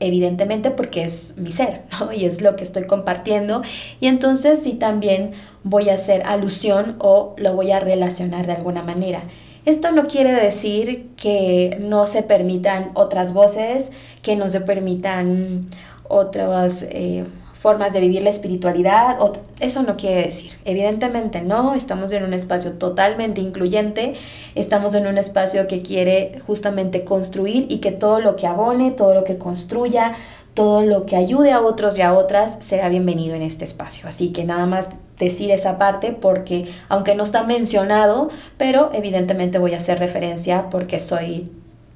evidentemente 0.00 0.70
porque 0.70 1.04
es 1.04 1.34
mi 1.38 1.52
ser, 1.52 1.82
¿no? 2.00 2.12
Y 2.12 2.24
es 2.24 2.40
lo 2.40 2.56
que 2.56 2.64
estoy 2.64 2.84
compartiendo. 2.84 3.62
Y 4.00 4.08
entonces 4.08 4.62
sí 4.62 4.74
también 4.74 5.32
voy 5.64 5.90
a 5.90 5.94
hacer 5.94 6.22
alusión 6.24 6.96
o 6.98 7.34
lo 7.36 7.54
voy 7.54 7.72
a 7.72 7.80
relacionar 7.80 8.46
de 8.46 8.52
alguna 8.52 8.82
manera. 8.82 9.22
Esto 9.64 9.92
no 9.92 10.08
quiere 10.08 10.32
decir 10.32 11.10
que 11.16 11.78
no 11.80 12.08
se 12.08 12.24
permitan 12.24 12.90
otras 12.94 13.32
voces, 13.32 13.92
que 14.20 14.34
no 14.34 14.48
se 14.48 14.60
permitan 14.60 15.66
otras 16.08 16.82
eh, 16.90 17.24
formas 17.62 17.92
de 17.92 18.00
vivir 18.00 18.22
la 18.22 18.30
espiritualidad. 18.30 19.18
Eso 19.60 19.84
no 19.84 19.96
quiere 19.96 20.24
decir. 20.24 20.50
Evidentemente 20.64 21.40
no, 21.42 21.74
estamos 21.74 22.10
en 22.10 22.24
un 22.24 22.34
espacio 22.34 22.72
totalmente 22.72 23.40
incluyente, 23.40 24.14
estamos 24.56 24.94
en 24.94 25.06
un 25.06 25.16
espacio 25.16 25.68
que 25.68 25.80
quiere 25.80 26.40
justamente 26.44 27.04
construir 27.04 27.66
y 27.68 27.78
que 27.78 27.92
todo 27.92 28.20
lo 28.20 28.34
que 28.34 28.48
abone, 28.48 28.90
todo 28.90 29.14
lo 29.14 29.22
que 29.22 29.38
construya, 29.38 30.16
todo 30.54 30.82
lo 30.82 31.06
que 31.06 31.14
ayude 31.14 31.52
a 31.52 31.60
otros 31.60 31.96
y 31.96 32.02
a 32.02 32.14
otras 32.14 32.58
será 32.58 32.88
bienvenido 32.88 33.36
en 33.36 33.42
este 33.42 33.64
espacio. 33.64 34.08
Así 34.08 34.32
que 34.32 34.44
nada 34.44 34.66
más 34.66 34.88
decir 35.16 35.52
esa 35.52 35.78
parte 35.78 36.10
porque 36.10 36.68
aunque 36.88 37.14
no 37.14 37.22
está 37.22 37.44
mencionado, 37.44 38.30
pero 38.58 38.90
evidentemente 38.92 39.58
voy 39.58 39.74
a 39.74 39.76
hacer 39.76 40.00
referencia 40.00 40.68
porque 40.68 40.98
soy 40.98 41.48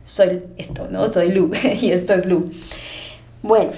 soy 0.07 0.44
esto, 0.59 0.87
¿no? 0.88 1.09
Soy 1.09 1.33
Lu 1.33 1.50
y 1.81 1.90
esto 1.90 2.14
es 2.14 2.24
Lu. 2.24 2.48
Bueno, 3.42 3.72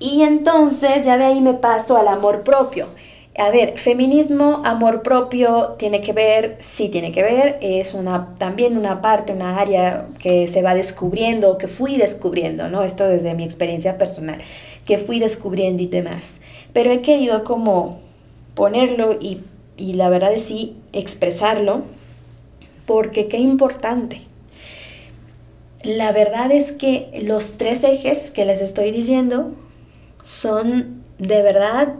y 0.00 0.22
entonces 0.22 1.04
ya 1.04 1.18
de 1.18 1.24
ahí 1.24 1.40
me 1.42 1.54
paso 1.54 1.98
al 1.98 2.08
amor 2.08 2.42
propio. 2.42 2.88
A 3.38 3.50
ver, 3.50 3.78
feminismo, 3.78 4.62
amor 4.64 5.02
propio, 5.02 5.76
tiene 5.78 6.00
que 6.00 6.12
ver, 6.12 6.56
sí 6.60 6.88
tiene 6.88 7.12
que 7.12 7.22
ver, 7.22 7.58
es 7.60 7.94
una, 7.94 8.34
también 8.38 8.76
una 8.76 9.02
parte, 9.02 9.32
una 9.32 9.58
área 9.58 10.06
que 10.18 10.48
se 10.48 10.62
va 10.62 10.74
descubriendo, 10.74 11.58
que 11.58 11.68
fui 11.68 11.96
descubriendo, 11.96 12.68
¿no? 12.68 12.82
Esto 12.82 13.06
desde 13.06 13.34
mi 13.34 13.44
experiencia 13.44 13.98
personal, 13.98 14.38
que 14.84 14.98
fui 14.98 15.20
descubriendo 15.20 15.82
y 15.82 15.86
demás. 15.86 16.40
Pero 16.72 16.90
he 16.90 17.02
querido 17.02 17.44
como 17.44 18.00
ponerlo 18.54 19.16
y, 19.20 19.42
y 19.76 19.92
la 19.92 20.08
verdad 20.08 20.32
es 20.32 20.44
sí, 20.44 20.76
expresarlo, 20.92 21.82
porque 22.86 23.28
qué 23.28 23.36
importante. 23.36 24.22
La 25.82 26.12
verdad 26.12 26.50
es 26.52 26.72
que 26.72 27.20
los 27.22 27.58
tres 27.58 27.84
ejes 27.84 28.30
que 28.30 28.44
les 28.44 28.60
estoy 28.60 28.90
diciendo 28.90 29.52
son 30.24 31.04
de 31.18 31.42
verdad 31.42 31.94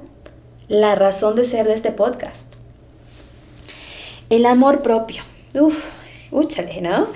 la 0.68 0.94
razón 0.94 1.34
de 1.34 1.44
ser 1.44 1.66
de 1.66 1.74
este 1.74 1.92
podcast. 1.92 2.54
El 4.28 4.46
amor 4.46 4.82
propio. 4.82 5.22
Uf, 5.54 5.84
úchale, 6.30 6.80
¿no? 6.80 7.08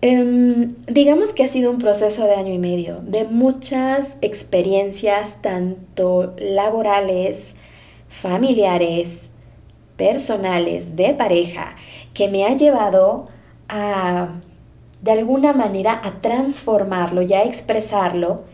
Em, 0.00 0.74
digamos 0.86 1.32
que 1.32 1.44
ha 1.44 1.48
sido 1.48 1.70
un 1.70 1.78
proceso 1.78 2.26
de 2.26 2.34
año 2.34 2.52
y 2.52 2.58
medio, 2.58 3.00
de 3.02 3.24
muchas 3.24 4.18
experiencias, 4.20 5.40
tanto 5.40 6.34
laborales, 6.38 7.54
familiares, 8.10 9.32
personales, 9.96 10.96
de 10.96 11.14
pareja, 11.14 11.76
que 12.12 12.28
me 12.28 12.44
ha 12.44 12.54
llevado 12.54 13.28
a, 13.68 14.34
de 15.00 15.12
alguna 15.12 15.52
manera, 15.52 16.00
a 16.04 16.20
transformarlo 16.20 17.22
y 17.22 17.32
a 17.32 17.44
expresarlo 17.44 18.44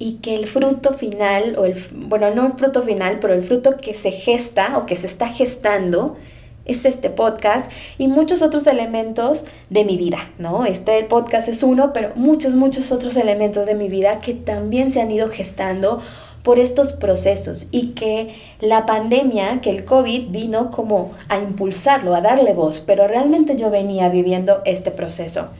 y 0.00 0.14
que 0.14 0.34
el 0.34 0.46
fruto 0.46 0.94
final, 0.94 1.56
o 1.58 1.66
el, 1.66 1.76
bueno, 1.92 2.34
no 2.34 2.46
el 2.46 2.54
fruto 2.54 2.82
final, 2.82 3.18
pero 3.20 3.34
el 3.34 3.42
fruto 3.42 3.76
que 3.76 3.92
se 3.94 4.10
gesta 4.10 4.78
o 4.78 4.86
que 4.86 4.96
se 4.96 5.06
está 5.06 5.28
gestando 5.28 6.16
es 6.64 6.86
este 6.86 7.10
podcast 7.10 7.70
y 7.98 8.08
muchos 8.08 8.40
otros 8.40 8.66
elementos 8.66 9.44
de 9.68 9.84
mi 9.84 9.98
vida, 9.98 10.30
¿no? 10.38 10.64
Este 10.64 11.04
podcast 11.04 11.48
es 11.48 11.62
uno, 11.62 11.92
pero 11.92 12.12
muchos, 12.14 12.54
muchos 12.54 12.92
otros 12.92 13.14
elementos 13.16 13.66
de 13.66 13.74
mi 13.74 13.88
vida 13.88 14.20
que 14.20 14.32
también 14.32 14.90
se 14.90 15.02
han 15.02 15.10
ido 15.10 15.28
gestando 15.28 16.00
por 16.42 16.58
estos 16.58 16.94
procesos 16.94 17.68
y 17.70 17.88
que 17.88 18.34
la 18.60 18.86
pandemia, 18.86 19.60
que 19.60 19.68
el 19.68 19.84
COVID 19.84 20.30
vino 20.30 20.70
como 20.70 21.12
a 21.28 21.38
impulsarlo, 21.38 22.14
a 22.14 22.22
darle 22.22 22.54
voz, 22.54 22.80
pero 22.80 23.06
realmente 23.06 23.54
yo 23.56 23.68
venía 23.68 24.08
viviendo 24.08 24.62
este 24.64 24.90
proceso. 24.90 25.50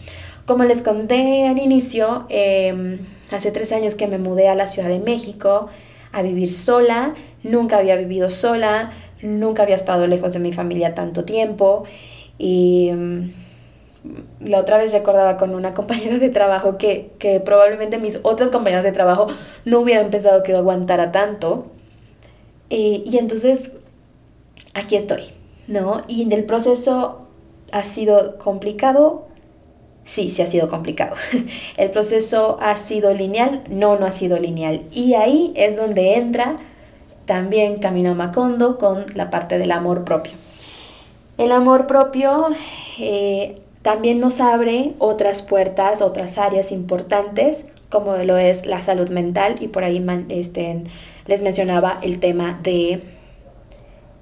Como 0.46 0.64
les 0.64 0.80
conté 0.80 1.46
al 1.46 1.58
inicio, 1.58 2.24
eh, 2.30 2.98
Hace 3.30 3.50
tres 3.52 3.72
años 3.72 3.94
que 3.94 4.06
me 4.06 4.18
mudé 4.18 4.48
a 4.48 4.54
la 4.54 4.66
Ciudad 4.66 4.88
de 4.88 4.98
México 4.98 5.68
a 6.12 6.22
vivir 6.22 6.50
sola, 6.50 7.14
nunca 7.42 7.78
había 7.78 7.96
vivido 7.96 8.30
sola, 8.30 8.92
nunca 9.22 9.62
había 9.62 9.76
estado 9.76 10.06
lejos 10.06 10.32
de 10.32 10.40
mi 10.40 10.52
familia 10.52 10.94
tanto 10.94 11.24
tiempo 11.24 11.84
y 12.38 12.90
mm, 12.92 13.30
la 14.40 14.58
otra 14.60 14.78
vez 14.78 14.92
recordaba 14.92 15.36
con 15.36 15.54
una 15.54 15.74
compañera 15.74 16.18
de 16.18 16.30
trabajo 16.30 16.78
que, 16.78 17.12
que 17.18 17.40
probablemente 17.40 17.98
mis 17.98 18.18
otras 18.22 18.50
compañeras 18.50 18.84
de 18.84 18.92
trabajo 18.92 19.28
no 19.64 19.80
hubieran 19.80 20.10
pensado 20.10 20.42
que 20.42 20.54
aguantara 20.54 21.12
tanto. 21.12 21.66
Y 22.72 23.18
entonces, 23.18 23.72
aquí 24.74 24.94
estoy, 24.94 25.24
¿no? 25.66 26.02
Y 26.06 26.22
en 26.22 26.30
el 26.30 26.44
proceso 26.44 27.26
ha 27.72 27.82
sido 27.82 28.38
complicado, 28.38 29.26
Sí, 30.10 30.32
sí 30.32 30.42
ha 30.42 30.46
sido 30.48 30.66
complicado. 30.66 31.14
¿El 31.76 31.90
proceso 31.92 32.58
ha 32.60 32.76
sido 32.76 33.14
lineal? 33.14 33.62
No, 33.68 33.96
no 33.96 34.06
ha 34.06 34.10
sido 34.10 34.40
lineal. 34.40 34.82
Y 34.90 35.14
ahí 35.14 35.52
es 35.54 35.76
donde 35.76 36.16
entra 36.16 36.56
también 37.26 37.78
Camino 37.78 38.16
Macondo 38.16 38.76
con 38.76 39.06
la 39.14 39.30
parte 39.30 39.56
del 39.56 39.70
amor 39.70 40.04
propio. 40.04 40.32
El 41.38 41.52
amor 41.52 41.86
propio 41.86 42.48
eh, 42.98 43.60
también 43.82 44.18
nos 44.18 44.40
abre 44.40 44.94
otras 44.98 45.42
puertas, 45.42 46.02
otras 46.02 46.38
áreas 46.38 46.72
importantes, 46.72 47.66
como 47.88 48.16
lo 48.16 48.36
es 48.36 48.66
la 48.66 48.82
salud 48.82 49.10
mental 49.10 49.58
y 49.60 49.68
por 49.68 49.84
ahí 49.84 50.04
este, 50.28 50.82
les 51.28 51.42
mencionaba 51.42 52.00
el 52.02 52.18
tema 52.18 52.58
de 52.64 53.00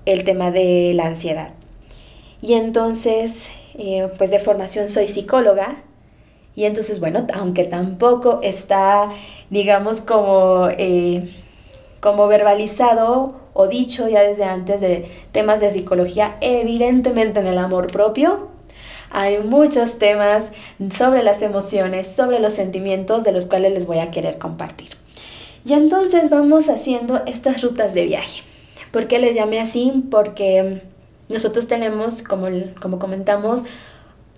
el 0.04 0.24
tema 0.24 0.50
de 0.50 0.92
la 0.94 1.06
ansiedad. 1.06 1.54
Y 2.42 2.52
entonces, 2.52 3.50
eh, 3.78 4.10
pues 4.18 4.30
de 4.30 4.38
formación 4.38 4.88
soy 4.88 5.08
psicóloga 5.08 5.84
y 6.58 6.64
entonces, 6.64 6.98
bueno, 6.98 7.24
aunque 7.34 7.62
tampoco 7.62 8.40
está, 8.42 9.10
digamos, 9.48 10.00
como, 10.00 10.66
eh, 10.76 11.32
como 12.00 12.26
verbalizado 12.26 13.36
o 13.52 13.68
dicho 13.68 14.08
ya 14.08 14.22
desde 14.22 14.42
antes 14.42 14.80
de 14.80 15.08
temas 15.30 15.60
de 15.60 15.70
psicología, 15.70 16.36
evidentemente 16.40 17.38
en 17.38 17.46
el 17.46 17.58
amor 17.58 17.92
propio, 17.92 18.48
hay 19.12 19.38
muchos 19.38 19.98
temas 19.98 20.50
sobre 20.96 21.22
las 21.22 21.42
emociones, 21.42 22.08
sobre 22.08 22.40
los 22.40 22.54
sentimientos 22.54 23.22
de 23.22 23.30
los 23.30 23.46
cuales 23.46 23.72
les 23.72 23.86
voy 23.86 24.00
a 24.00 24.10
querer 24.10 24.38
compartir. 24.38 24.88
Y 25.64 25.74
entonces 25.74 26.28
vamos 26.28 26.68
haciendo 26.68 27.24
estas 27.26 27.62
rutas 27.62 27.94
de 27.94 28.04
viaje. 28.04 28.42
¿Por 28.90 29.06
qué 29.06 29.20
les 29.20 29.36
llamé 29.36 29.60
así? 29.60 29.92
Porque 30.10 30.82
nosotros 31.28 31.68
tenemos, 31.68 32.22
como, 32.22 32.46
como 32.80 32.98
comentamos, 32.98 33.62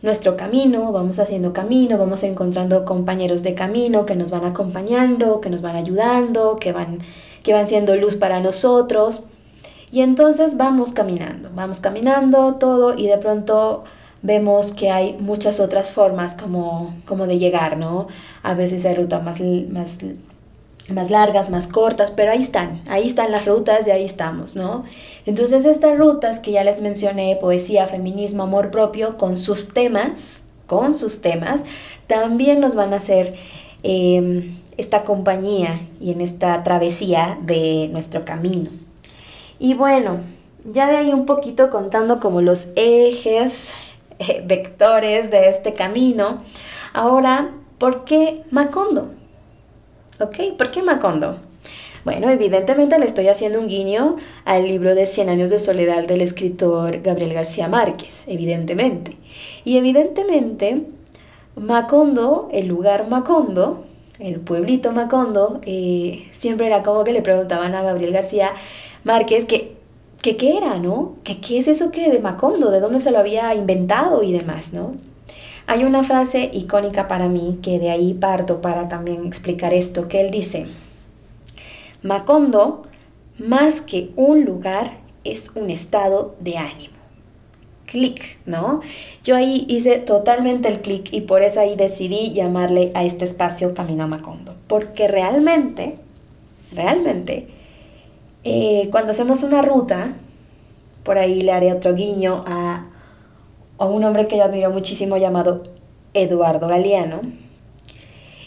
nuestro 0.02 0.36
camino, 0.36 0.92
vamos 0.92 1.18
haciendo 1.18 1.52
camino, 1.52 1.98
vamos 1.98 2.22
encontrando 2.22 2.84
compañeros 2.84 3.42
de 3.42 3.54
camino 3.54 4.06
que 4.06 4.16
nos 4.16 4.30
van 4.30 4.44
acompañando, 4.44 5.40
que 5.40 5.50
nos 5.50 5.60
van 5.60 5.76
ayudando, 5.76 6.56
que 6.56 6.72
van, 6.72 7.00
que 7.42 7.52
van 7.52 7.68
siendo 7.68 7.94
luz 7.96 8.16
para 8.16 8.40
nosotros. 8.40 9.24
Y 9.92 10.02
entonces 10.02 10.56
vamos 10.56 10.92
caminando, 10.92 11.50
vamos 11.54 11.80
caminando 11.80 12.54
todo 12.54 12.96
y 12.96 13.08
de 13.08 13.18
pronto 13.18 13.84
vemos 14.22 14.72
que 14.72 14.90
hay 14.90 15.16
muchas 15.18 15.60
otras 15.60 15.90
formas 15.90 16.34
como, 16.34 16.94
como 17.06 17.26
de 17.26 17.38
llegar, 17.38 17.76
¿no? 17.76 18.08
A 18.42 18.54
veces 18.54 18.84
hay 18.86 18.94
rutas 18.94 19.22
más, 19.22 19.40
más, 19.40 19.98
más 20.92 21.10
largas, 21.10 21.50
más 21.50 21.68
cortas, 21.68 22.10
pero 22.10 22.32
ahí 22.32 22.42
están, 22.42 22.82
ahí 22.88 23.06
están 23.06 23.32
las 23.32 23.46
rutas 23.46 23.86
y 23.86 23.90
ahí 23.90 24.04
estamos, 24.04 24.56
¿no? 24.56 24.84
Entonces 25.26 25.64
estas 25.64 25.98
rutas 25.98 26.40
que 26.40 26.52
ya 26.52 26.64
les 26.64 26.80
mencioné, 26.80 27.36
poesía, 27.40 27.86
feminismo, 27.86 28.44
amor 28.44 28.70
propio, 28.70 29.16
con 29.16 29.36
sus 29.36 29.72
temas, 29.72 30.44
con 30.66 30.94
sus 30.94 31.20
temas, 31.20 31.64
también 32.06 32.60
nos 32.60 32.74
van 32.74 32.92
a 32.92 32.96
hacer 32.96 33.36
em, 33.82 34.58
esta 34.76 35.04
compañía 35.04 35.80
y 36.00 36.12
en 36.12 36.20
esta 36.20 36.62
travesía 36.64 37.38
de 37.42 37.88
nuestro 37.92 38.24
camino. 38.24 38.70
Y 39.58 39.74
bueno, 39.74 40.20
ya 40.64 40.88
de 40.88 40.96
ahí 40.96 41.12
un 41.12 41.26
poquito 41.26 41.70
contando 41.70 42.20
como 42.20 42.40
los 42.40 42.68
ejes 42.76 43.74
eh, 44.18 44.42
vectores 44.46 45.30
de 45.30 45.48
este 45.48 45.72
camino. 45.72 46.38
Ahora, 46.92 47.50
¿por 47.78 48.04
qué 48.04 48.42
Macondo? 48.50 49.10
¿Ok? 50.20 50.56
¿Por 50.58 50.70
qué 50.70 50.82
Macondo? 50.82 51.38
Bueno, 52.04 52.30
evidentemente 52.30 52.98
le 52.98 53.06
estoy 53.06 53.28
haciendo 53.28 53.58
un 53.58 53.68
guiño 53.68 54.16
al 54.44 54.66
libro 54.66 54.94
de 54.94 55.06
Cien 55.06 55.28
años 55.28 55.50
de 55.50 55.58
soledad 55.58 56.06
del 56.06 56.20
escritor 56.20 57.00
Gabriel 57.00 57.32
García 57.32 57.68
Márquez, 57.68 58.24
evidentemente. 58.26 59.16
Y 59.64 59.78
evidentemente, 59.78 60.82
Macondo, 61.56 62.48
el 62.52 62.66
lugar 62.66 63.08
Macondo, 63.08 63.82
el 64.18 64.40
pueblito 64.40 64.92
Macondo, 64.92 65.60
eh, 65.64 66.28
siempre 66.32 66.66
era 66.66 66.82
como 66.82 67.04
que 67.04 67.12
le 67.12 67.22
preguntaban 67.22 67.74
a 67.74 67.82
Gabriel 67.82 68.12
García 68.12 68.52
Márquez 69.04 69.46
que 69.46 69.80
que 70.20 70.36
qué 70.36 70.56
era, 70.58 70.78
¿no? 70.78 71.14
Que 71.24 71.40
qué 71.40 71.58
es 71.58 71.68
eso 71.68 71.90
que 71.90 72.10
de 72.10 72.18
Macondo, 72.18 72.70
de 72.70 72.80
dónde 72.80 73.00
se 73.00 73.10
lo 73.10 73.18
había 73.18 73.54
inventado 73.54 74.22
y 74.22 74.32
demás, 74.32 74.72
¿no? 74.74 74.92
Hay 75.70 75.84
una 75.84 76.02
frase 76.02 76.50
icónica 76.52 77.06
para 77.06 77.28
mí 77.28 77.60
que 77.62 77.78
de 77.78 77.92
ahí 77.92 78.12
parto 78.12 78.60
para 78.60 78.88
también 78.88 79.24
explicar 79.24 79.72
esto, 79.72 80.08
que 80.08 80.20
él 80.20 80.32
dice, 80.32 80.66
Macondo, 82.02 82.82
más 83.38 83.80
que 83.80 84.10
un 84.16 84.44
lugar, 84.44 84.94
es 85.22 85.52
un 85.54 85.70
estado 85.70 86.34
de 86.40 86.56
ánimo. 86.56 86.94
Clic, 87.86 88.40
¿no? 88.46 88.80
Yo 89.22 89.36
ahí 89.36 89.64
hice 89.68 89.98
totalmente 89.98 90.66
el 90.66 90.80
clic 90.80 91.12
y 91.12 91.20
por 91.20 91.40
eso 91.40 91.60
ahí 91.60 91.76
decidí 91.76 92.32
llamarle 92.32 92.90
a 92.94 93.04
este 93.04 93.24
espacio 93.24 93.72
Camino 93.72 94.02
a 94.02 94.06
Macondo, 94.08 94.56
porque 94.66 95.06
realmente, 95.06 95.98
realmente, 96.72 97.46
eh, 98.42 98.88
cuando 98.90 99.12
hacemos 99.12 99.44
una 99.44 99.62
ruta, 99.62 100.14
por 101.04 101.16
ahí 101.16 101.42
le 101.42 101.52
haré 101.52 101.72
otro 101.72 101.94
guiño 101.94 102.42
a, 102.44 102.86
a 103.80 103.86
un 103.86 104.04
hombre 104.04 104.28
que 104.28 104.36
yo 104.36 104.44
admiro 104.44 104.70
muchísimo 104.70 105.16
llamado 105.16 105.62
Eduardo 106.12 106.68
Galeano. 106.68 107.22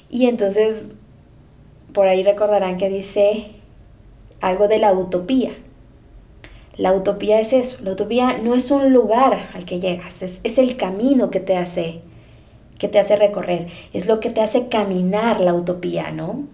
Y 0.10 0.28
entonces, 0.28 0.96
por 1.92 2.08
ahí 2.08 2.24
recordarán 2.24 2.78
que 2.78 2.88
dice 2.88 3.48
algo 4.42 4.68
de 4.68 4.78
la 4.78 4.94
utopía. 4.94 5.52
La 6.78 6.94
utopía 6.94 7.40
es 7.40 7.52
eso, 7.52 7.84
la 7.84 7.92
utopía 7.92 8.38
no 8.38 8.54
es 8.54 8.70
un 8.70 8.94
lugar 8.94 9.50
al 9.56 9.66
que 9.66 9.80
llegas, 9.80 10.22
es, 10.22 10.40
es 10.44 10.58
el 10.60 10.78
camino 10.78 11.30
que 11.30 11.40
te 11.40 11.58
hace 11.58 12.02
que 12.80 12.88
te 12.88 13.00
hace 13.00 13.16
recorrer, 13.16 13.68
es 13.94 14.08
lo 14.08 14.20
que 14.20 14.30
te 14.30 14.42
hace 14.42 14.68
caminar 14.68 15.40
la 15.40 15.54
utopía, 15.54 16.12
¿no? 16.12 16.48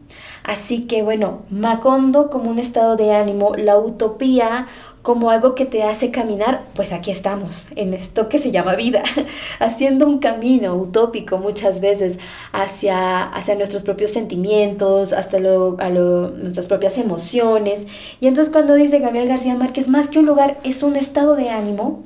Así 0.49 0.87
que 0.87 1.03
bueno, 1.03 1.43
Macondo 1.51 2.31
como 2.31 2.49
un 2.49 2.57
estado 2.57 2.95
de 2.95 3.13
ánimo, 3.13 3.55
la 3.55 3.77
utopía 3.77 4.65
como 5.03 5.29
algo 5.29 5.53
que 5.53 5.67
te 5.67 5.83
hace 5.83 6.09
caminar, 6.09 6.63
pues 6.73 6.91
aquí 6.91 7.11
estamos, 7.11 7.67
en 7.75 7.93
esto 7.93 8.29
que 8.29 8.39
se 8.39 8.49
llama 8.49 8.73
vida, 8.73 9.03
haciendo 9.59 10.07
un 10.07 10.17
camino 10.17 10.73
utópico 10.73 11.37
muchas 11.37 11.81
veces 11.81 12.17
hacia, 12.51 13.25
hacia 13.25 13.53
nuestros 13.53 13.83
propios 13.83 14.09
sentimientos, 14.09 15.13
hasta 15.13 15.37
lo, 15.37 15.77
a 15.79 15.89
lo, 15.89 16.31
nuestras 16.31 16.67
propias 16.67 16.97
emociones. 16.97 17.85
Y 18.19 18.25
entonces 18.25 18.51
cuando 18.51 18.73
dice 18.73 18.97
Gabriel 18.97 19.27
García 19.27 19.53
Márquez, 19.53 19.87
más 19.87 20.07
que 20.07 20.17
un 20.17 20.25
lugar, 20.25 20.59
es 20.63 20.81
un 20.81 20.95
estado 20.95 21.35
de 21.35 21.51
ánimo, 21.51 22.01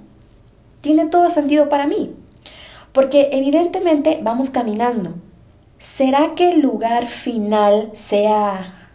tiene 0.82 1.06
todo 1.06 1.29
sentido 1.29 1.69
para 1.69 1.88
mí. 1.88 2.12
Porque 2.91 3.29
evidentemente 3.32 4.19
vamos 4.21 4.49
caminando, 4.49 5.13
¿será 5.83 6.33
que 6.33 6.49
el 6.49 6.61
lugar 6.61 7.09
final 7.09 7.91
sea, 7.93 8.89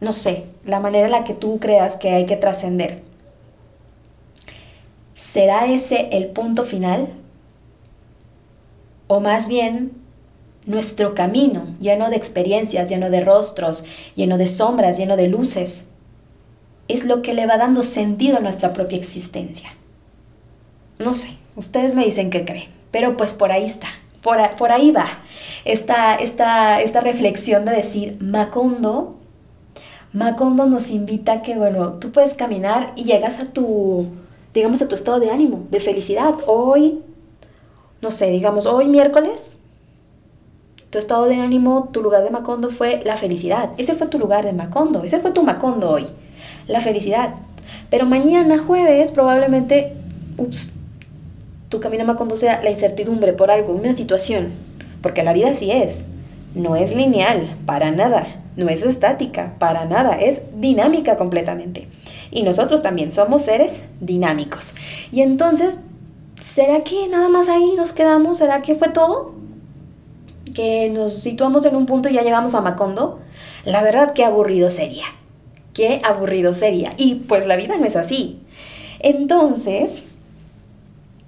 no 0.00 0.12
sé, 0.12 0.46
la 0.64 0.80
manera 0.80 1.06
en 1.06 1.12
la 1.12 1.22
que 1.22 1.34
tú 1.34 1.60
creas 1.60 1.94
que 1.96 2.10
hay 2.10 2.26
que 2.26 2.36
trascender? 2.36 3.02
¿Será 5.14 5.66
ese 5.66 6.08
el 6.10 6.26
punto 6.26 6.64
final? 6.64 7.10
O 9.06 9.20
más 9.20 9.46
bien, 9.46 9.92
nuestro 10.64 11.14
camino, 11.14 11.68
lleno 11.78 12.10
de 12.10 12.16
experiencias, 12.16 12.88
lleno 12.88 13.08
de 13.08 13.20
rostros, 13.20 13.84
lleno 14.16 14.36
de 14.36 14.48
sombras, 14.48 14.98
lleno 14.98 15.16
de 15.16 15.28
luces, 15.28 15.90
es 16.88 17.04
lo 17.04 17.22
que 17.22 17.34
le 17.34 17.46
va 17.46 17.56
dando 17.56 17.82
sentido 17.82 18.38
a 18.38 18.40
nuestra 18.40 18.72
propia 18.72 18.98
existencia. 18.98 19.76
No 20.98 21.14
sé, 21.14 21.36
ustedes 21.54 21.94
me 21.94 22.04
dicen 22.04 22.30
qué 22.30 22.44
creen, 22.44 22.70
pero 22.90 23.16
pues 23.16 23.32
por 23.32 23.52
ahí 23.52 23.64
está 23.64 23.86
por, 24.58 24.72
ahí 24.72 24.90
va 24.90 25.06
esta, 25.64 26.16
esta, 26.16 26.80
esta 26.80 27.00
reflexión 27.00 27.64
de 27.64 27.72
decir, 27.72 28.16
Macondo, 28.20 29.14
Macondo 30.12 30.66
nos 30.66 30.90
invita 30.90 31.34
a 31.34 31.42
que, 31.42 31.54
bueno, 31.56 31.94
tú 31.94 32.10
puedes 32.10 32.34
caminar 32.34 32.92
y 32.96 33.04
llegas 33.04 33.38
a 33.38 33.46
tu, 33.52 34.06
digamos, 34.52 34.82
a 34.82 34.88
tu 34.88 34.96
estado 34.96 35.20
de 35.20 35.30
ánimo, 35.30 35.66
de 35.70 35.78
felicidad. 35.78 36.34
Hoy, 36.46 37.02
no 38.02 38.10
sé, 38.10 38.30
digamos, 38.30 38.66
hoy 38.66 38.88
miércoles, 38.88 39.58
tu 40.90 40.98
estado 40.98 41.26
de 41.26 41.36
ánimo, 41.36 41.90
tu 41.92 42.02
lugar 42.02 42.24
de 42.24 42.30
Macondo 42.30 42.70
fue 42.70 43.02
la 43.04 43.16
felicidad. 43.16 43.70
Ese 43.76 43.94
fue 43.94 44.08
tu 44.08 44.18
lugar 44.18 44.44
de 44.44 44.52
Macondo, 44.52 45.04
ese 45.04 45.20
fue 45.20 45.30
tu 45.30 45.44
Macondo 45.44 45.90
hoy, 45.90 46.06
la 46.66 46.80
felicidad. 46.80 47.36
Pero 47.90 48.06
mañana 48.06 48.58
jueves 48.58 49.12
probablemente, 49.12 49.96
ups, 50.36 50.72
tu 51.68 51.80
camino 51.80 52.04
me 52.04 52.16
conduce 52.16 52.48
a 52.48 52.62
la 52.62 52.70
incertidumbre 52.70 53.32
por 53.32 53.50
algo, 53.50 53.72
una 53.72 53.96
situación, 53.96 54.52
porque 55.02 55.22
la 55.22 55.32
vida 55.32 55.50
así 55.50 55.70
es, 55.70 56.08
no 56.54 56.76
es 56.76 56.94
lineal, 56.94 57.56
para 57.66 57.90
nada, 57.90 58.42
no 58.56 58.68
es 58.68 58.84
estática, 58.84 59.54
para 59.58 59.84
nada, 59.84 60.18
es 60.18 60.40
dinámica 60.54 61.16
completamente. 61.16 61.88
Y 62.30 62.42
nosotros 62.42 62.82
también 62.82 63.12
somos 63.12 63.42
seres 63.42 63.86
dinámicos. 64.00 64.74
Y 65.12 65.20
entonces, 65.20 65.80
¿será 66.40 66.82
que 66.82 67.08
nada 67.08 67.28
más 67.28 67.48
ahí 67.48 67.74
nos 67.76 67.92
quedamos? 67.92 68.38
¿Será 68.38 68.62
que 68.62 68.74
fue 68.74 68.88
todo? 68.88 69.34
¿Que 70.54 70.90
nos 70.90 71.14
situamos 71.14 71.66
en 71.66 71.76
un 71.76 71.86
punto 71.86 72.08
y 72.08 72.14
ya 72.14 72.22
llegamos 72.22 72.54
a 72.54 72.62
Macondo? 72.62 73.20
La 73.64 73.82
verdad, 73.82 74.12
qué 74.14 74.24
aburrido 74.24 74.70
sería. 74.70 75.04
Qué 75.74 76.00
aburrido 76.04 76.54
sería. 76.54 76.94
Y 76.96 77.16
pues 77.16 77.46
la 77.46 77.56
vida 77.56 77.76
no 77.76 77.84
es 77.84 77.96
así. 77.96 78.40
Entonces, 79.00 80.15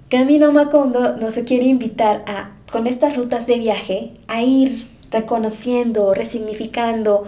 Camino 0.09 0.51
Macondo 0.51 1.17
nos 1.17 1.35
quiere 1.35 1.65
invitar 1.67 2.23
a, 2.25 2.49
con 2.71 2.87
estas 2.87 3.15
rutas 3.15 3.45
de 3.45 3.59
viaje, 3.59 4.13
a 4.27 4.41
ir 4.41 4.87
reconociendo, 5.11 6.15
resignificando 6.15 7.25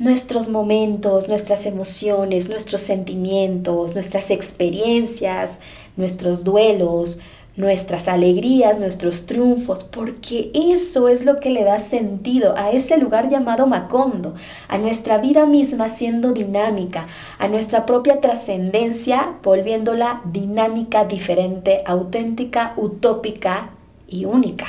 nuestros 0.00 0.48
momentos, 0.48 1.28
nuestras 1.28 1.66
emociones, 1.66 2.48
nuestros 2.48 2.82
sentimientos, 2.82 3.94
nuestras 3.94 4.32
experiencias, 4.32 5.60
nuestros 5.96 6.42
duelos, 6.42 7.20
nuestras 7.56 8.06
alegrías, 8.06 8.78
nuestros 8.78 9.24
triunfos, 9.24 9.84
porque 9.84 10.50
eso 10.54 11.08
es 11.08 11.24
lo 11.24 11.40
que 11.40 11.50
le 11.50 11.64
da 11.64 11.78
sentido 11.80 12.54
a 12.56 12.70
ese 12.70 12.98
lugar 12.98 13.30
llamado 13.30 13.66
Macondo, 13.66 14.34
a 14.68 14.76
nuestra 14.76 15.18
vida 15.18 15.46
misma 15.46 15.88
siendo 15.88 16.32
dinámica, 16.32 17.06
a 17.38 17.48
nuestra 17.48 17.86
propia 17.86 18.20
trascendencia 18.20 19.36
volviéndola 19.42 20.20
dinámica, 20.26 21.06
diferente, 21.06 21.82
auténtica, 21.86 22.74
utópica 22.76 23.70
y 24.06 24.26
única. 24.26 24.66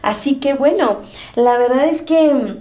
Así 0.00 0.36
que 0.36 0.54
bueno, 0.54 1.02
la 1.36 1.58
verdad 1.58 1.86
es 1.86 2.00
que, 2.00 2.56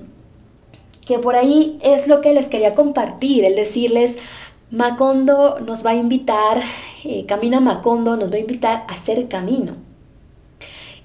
que 1.05 1.17
por 1.17 1.35
ahí 1.37 1.79
es 1.81 2.09
lo 2.09 2.19
que 2.19 2.33
les 2.33 2.47
quería 2.47 2.75
compartir, 2.75 3.45
el 3.45 3.55
decirles, 3.55 4.17
Macondo 4.71 5.59
nos 5.59 5.85
va 5.85 5.89
a 5.89 5.95
invitar, 5.95 6.61
eh, 7.03 7.25
Camina 7.25 7.59
Macondo 7.59 8.15
nos 8.15 8.31
va 8.31 8.37
a 8.37 8.39
invitar 8.39 8.85
a 8.87 8.93
hacer 8.93 9.27
camino. 9.27 9.75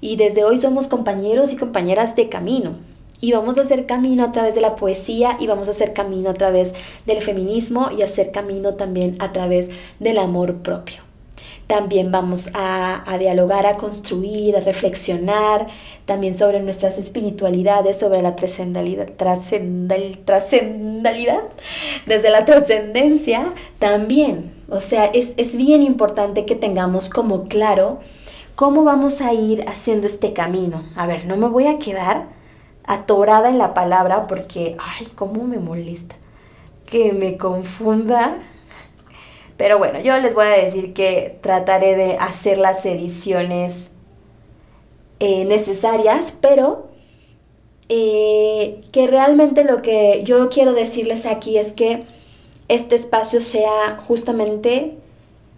Y 0.00 0.14
desde 0.14 0.44
hoy 0.44 0.59
somos 0.59 0.87
compañeros 0.87 1.52
y 1.52 1.57
compañeras 1.57 2.14
de 2.14 2.29
camino. 2.29 2.76
Y 3.20 3.33
vamos 3.33 3.59
a 3.59 3.62
hacer 3.62 3.85
camino 3.87 4.22
a 4.22 4.31
través 4.31 4.55
de 4.55 4.61
la 4.61 4.76
poesía 4.76 5.37
y 5.40 5.48
vamos 5.48 5.66
a 5.66 5.72
hacer 5.72 5.94
camino 5.94 6.31
a 6.31 6.35
través 6.35 6.74
del 7.07 7.20
feminismo 7.20 7.90
y 7.90 8.02
hacer 8.02 8.31
camino 8.31 8.74
también 8.74 9.16
a 9.18 9.33
través 9.33 9.70
del 9.98 10.18
amor 10.18 10.59
propio. 10.59 11.06
También 11.66 12.12
vamos 12.12 12.50
a, 12.55 13.16
dialogar, 13.18 13.66
a 13.66 13.76
construir, 13.76 14.57
a 14.57 14.61
reflexionar 14.61 15.66
también 16.05 16.37
sobre 16.38 16.61
nuestras 16.61 16.98
espiritualidades, 16.98 17.98
sobre 17.98 18.22
la 18.22 18.37
trascendalidad, 18.37 19.09
desde 22.07 22.31
la 22.31 22.44
trascendencia 22.44 23.52
también. 23.81 24.55
O 24.68 24.81
sea, 24.81 25.07
es, 25.07 25.35
es 25.37 25.57
bien 25.57 25.83
importante 25.83 26.44
que 26.46 26.55
tengamos 26.55 27.11
como 27.11 27.48
claro 27.48 27.98
cómo 28.55 28.85
vamos 28.85 29.20
a 29.20 29.33
ir 29.33 29.64
haciendo 29.68 30.07
este 30.07 30.33
camino. 30.33 30.85
A 30.94 31.07
ver, 31.07 31.26
no 31.26 31.37
me 31.37 31.48
voy 31.48 31.66
a 31.66 31.79
quedar 31.79 32.26
atorada 32.85 33.48
en 33.48 33.59
la 33.59 33.74
palabra 33.74 34.29
porque, 34.29 34.76
ay, 34.79 35.09
cómo 35.16 35.42
me 35.44 35.59
molesta 35.59 36.14
que 36.87 37.12
me 37.12 37.37
confunda 37.37 38.38
pero 39.57 39.79
bueno, 39.79 40.01
yo 40.01 40.16
les 40.19 40.35
voy 40.35 40.47
a 40.47 40.51
decir 40.51 40.92
que 40.92 41.38
trataré 41.40 41.97
de 41.97 42.16
hacer 42.19 42.59
las 42.59 42.85
ediciones 42.85 43.90
eh, 45.19 45.45
necesarias, 45.45 46.37
pero 46.40 46.88
eh, 47.88 48.83
que 48.92 49.07
realmente 49.07 49.64
lo 49.64 49.81
que 49.81 50.23
yo 50.25 50.51
quiero 50.51 50.73
decirles 50.73 51.25
aquí 51.25 51.57
es 51.57 51.73
que 51.73 52.05
este 52.69 52.97
espacio 52.97 53.40
sea 53.40 53.97
justamente 53.99 54.97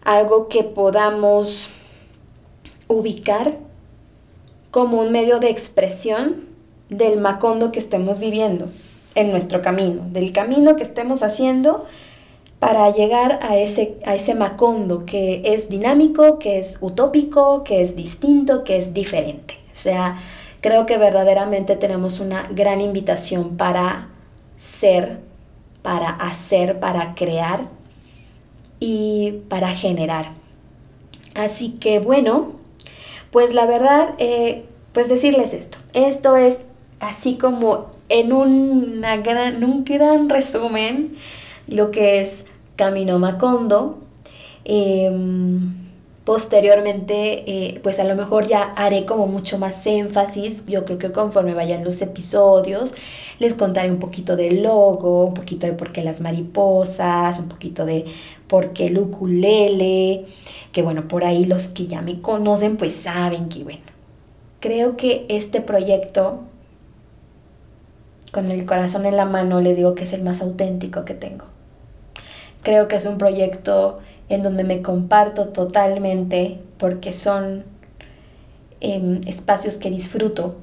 algo 0.04 0.48
que 0.48 0.62
podamos 0.62 1.70
ubicar 2.86 3.58
como 4.70 5.00
un 5.00 5.10
medio 5.10 5.40
de 5.40 5.50
expresión 5.50 6.46
del 6.88 7.18
macondo 7.18 7.72
que 7.72 7.78
estemos 7.78 8.18
viviendo 8.18 8.68
en 9.14 9.30
nuestro 9.30 9.62
camino, 9.62 10.02
del 10.10 10.32
camino 10.32 10.76
que 10.76 10.84
estemos 10.84 11.22
haciendo 11.22 11.86
para 12.58 12.90
llegar 12.90 13.38
a 13.42 13.56
ese, 13.56 13.98
a 14.04 14.14
ese 14.14 14.34
Macondo 14.34 15.06
que 15.06 15.42
es 15.44 15.68
dinámico, 15.68 16.38
que 16.38 16.58
es 16.58 16.78
utópico, 16.80 17.62
que 17.62 17.82
es 17.82 17.94
distinto, 17.94 18.64
que 18.64 18.78
es 18.78 18.94
diferente. 18.94 19.54
O 19.72 19.76
sea, 19.76 20.20
creo 20.60 20.86
que 20.86 20.98
verdaderamente 20.98 21.76
tenemos 21.76 22.18
una 22.18 22.48
gran 22.50 22.80
invitación 22.80 23.56
para 23.56 24.08
ser, 24.58 25.20
para 25.82 26.10
hacer, 26.10 26.80
para 26.80 27.14
crear 27.14 27.68
y 28.80 29.40
para 29.48 29.70
generar. 29.70 30.32
Así 31.34 31.76
que 31.78 32.00
bueno, 32.00 32.52
pues 33.30 33.54
la 33.54 33.66
verdad, 33.66 34.14
eh, 34.18 34.64
pues 34.92 35.08
decirles 35.08 35.54
esto. 35.54 35.78
Esto 35.92 36.36
es 36.36 36.58
así 36.98 37.36
como 37.36 37.86
en, 38.08 38.32
una 38.32 39.18
gran, 39.18 39.62
un 39.62 39.84
gran 39.84 40.28
resumen 40.28 41.16
lo 41.68 41.90
que 41.90 42.20
es 42.20 42.46
Camino 42.76 43.18
Macondo. 43.18 43.98
Em, 44.64 45.88
posteriormente, 46.24 47.44
eh, 47.46 47.80
pues 47.82 47.98
a 48.00 48.04
lo 48.04 48.14
mejor 48.14 48.46
ya 48.46 48.74
haré 48.76 49.06
como 49.06 49.26
mucho 49.26 49.58
más 49.58 49.86
énfasis. 49.86 50.66
Yo 50.66 50.84
creo 50.84 50.98
que 50.98 51.10
conforme 51.10 51.54
vayan 51.54 51.84
los 51.84 52.02
episodios, 52.02 52.94
les 53.38 53.54
contaré 53.54 53.90
un 53.90 53.98
poquito 53.98 54.36
del 54.36 54.62
logo, 54.62 55.24
un 55.26 55.34
poquito 55.34 55.66
de 55.66 55.72
por 55.72 55.90
qué 55.92 56.02
las 56.02 56.20
mariposas, 56.20 57.38
un 57.38 57.48
poquito 57.48 57.86
de 57.86 58.04
por 58.46 58.72
qué 58.74 58.88
el. 58.88 60.26
Que 60.72 60.82
bueno, 60.82 61.08
por 61.08 61.24
ahí 61.24 61.46
los 61.46 61.68
que 61.68 61.86
ya 61.86 62.02
me 62.02 62.20
conocen, 62.20 62.76
pues 62.76 62.94
saben 62.94 63.48
que 63.48 63.64
bueno. 63.64 63.80
Creo 64.60 64.96
que 64.96 65.24
este 65.30 65.60
proyecto, 65.62 66.40
con 68.32 68.50
el 68.50 68.66
corazón 68.66 69.06
en 69.06 69.16
la 69.16 69.24
mano, 69.24 69.60
les 69.60 69.76
digo 69.76 69.94
que 69.94 70.04
es 70.04 70.12
el 70.12 70.22
más 70.22 70.42
auténtico 70.42 71.04
que 71.04 71.14
tengo 71.14 71.44
Creo 72.62 72.88
que 72.88 72.96
es 72.96 73.06
un 73.06 73.18
proyecto 73.18 73.98
en 74.28 74.42
donde 74.42 74.64
me 74.64 74.82
comparto 74.82 75.48
totalmente 75.48 76.58
porque 76.78 77.12
son 77.12 77.64
em, 78.80 79.20
espacios 79.26 79.78
que 79.78 79.90
disfruto, 79.90 80.56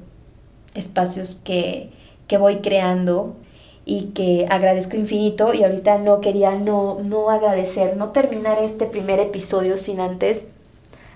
espacios 0.74 1.36
que, 1.36 1.90
que, 2.28 2.38
voy 2.38 2.56
creando 2.56 3.36
y 3.84 4.08
que 4.14 4.46
agradezco 4.48 4.96
infinito. 4.96 5.52
Y 5.54 5.64
ahorita 5.64 5.98
no 5.98 6.20
quería 6.20 6.52
no, 6.52 6.98
no 7.02 7.30
agradecer, 7.30 7.96
no 7.96 8.10
terminar 8.10 8.58
este 8.62 8.86
primer 8.86 9.18
episodio 9.18 9.76
sin 9.76 10.00
antes 10.00 10.48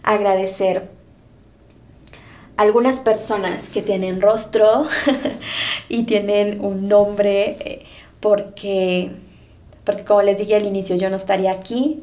agradecer 0.03 0.89
algunas 2.57 3.01
personas 3.01 3.71
que 3.71 3.81
tienen 3.81 4.21
rostro 4.21 4.85
y 5.89 6.03
tienen 6.03 6.63
un 6.63 6.89
nombre 6.89 7.57
eh, 7.61 7.87
porque 8.21 9.11
porque 9.85 10.05
como 10.05 10.23
les 10.23 10.39
dije 10.39 10.57
al 10.57 10.67
inicio, 10.67 10.97
yo 10.97 11.11
no 11.11 11.17
estaría 11.17 11.53
aquí 11.53 12.03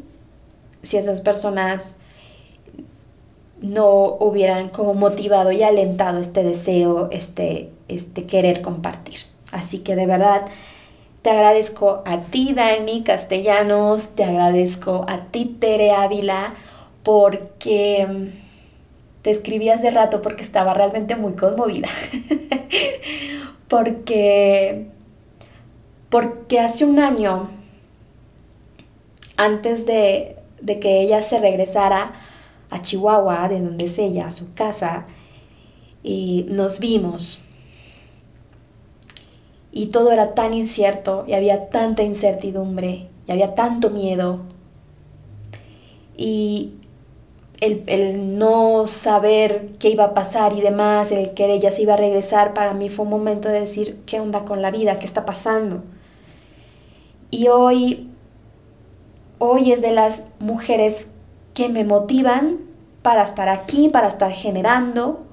si 0.83 0.97
esas 0.97 1.21
personas 1.21 1.99
no 3.61 4.15
hubieran 4.19 4.69
como 4.69 4.93
motivado 4.93 5.51
y 5.51 5.63
alentado 5.63 6.19
este 6.19 6.43
deseo, 6.43 7.09
este, 7.11 7.69
este 7.87 8.25
querer 8.25 8.61
compartir. 8.61 9.19
Así 9.51 9.79
que 9.79 9.95
de 9.95 10.05
verdad 10.05 10.45
te 11.21 11.31
agradezco 11.31 12.03
a 12.05 12.21
ti, 12.21 12.53
Dani 12.53 13.03
Castellanos, 13.03 14.15
te 14.15 14.23
agradezco 14.23 15.05
a 15.07 15.25
ti, 15.25 15.57
Tere 15.59 15.91
Ávila, 15.91 16.53
porque 17.03 18.07
mm, 18.07 19.23
te 19.23 19.31
escribí 19.31 19.69
hace 19.69 19.89
rato 19.89 20.21
porque 20.21 20.43
estaba 20.43 20.73
realmente 20.73 21.15
muy 21.15 21.33
conmovida. 21.33 21.87
porque, 23.67 24.87
porque 26.09 26.59
hace 26.59 26.85
un 26.85 26.99
año 26.99 27.56
antes 29.37 29.85
de, 29.85 30.35
que 30.81 31.01
ella 31.01 31.21
se 31.21 31.39
regresara 31.39 32.13
a 32.69 32.81
Chihuahua, 32.81 33.47
de 33.47 33.61
donde 33.61 33.85
es 33.85 33.97
ella, 33.99 34.27
a 34.27 34.31
su 34.31 34.53
casa, 34.53 35.05
y 36.03 36.45
nos 36.49 36.79
vimos. 36.79 37.45
Y 39.71 39.87
todo 39.87 40.11
era 40.11 40.33
tan 40.33 40.53
incierto 40.53 41.23
y 41.27 41.33
había 41.33 41.69
tanta 41.69 42.01
incertidumbre 42.01 43.07
y 43.27 43.31
había 43.31 43.53
tanto 43.53 43.91
miedo. 43.91 44.39
Y 46.17 46.73
el, 47.59 47.83
el, 47.85 48.39
no 48.39 48.87
saber 48.87 49.73
qué 49.79 49.89
iba 49.89 50.05
a 50.05 50.13
pasar 50.15 50.53
y 50.53 50.61
demás, 50.61 51.11
el 51.11 51.35
que 51.35 51.53
ella 51.53 51.71
se 51.71 51.83
iba 51.83 51.93
a 51.93 51.97
regresar, 51.97 52.55
para 52.55 52.73
mí 52.73 52.89
fue 52.89 53.05
un 53.05 53.11
momento 53.11 53.49
de 53.49 53.59
decir, 53.59 53.99
¿qué 54.07 54.19
onda 54.19 54.45
con 54.45 54.63
la 54.63 54.71
vida? 54.71 54.97
¿Qué 54.97 55.05
está 55.05 55.25
pasando? 55.25 55.83
Y 57.29 57.49
hoy 57.49 58.09
hoy 59.39 59.71
es 59.71 59.81
de 59.81 59.91
las 59.91 60.27
mujeres 60.39 61.09
que 61.53 61.69
me 61.69 61.83
motivan 61.83 62.57
para 63.01 63.23
estar 63.23 63.49
aquí, 63.49 63.89
para 63.89 64.07
estar 64.07 64.31
generando. 64.31 65.25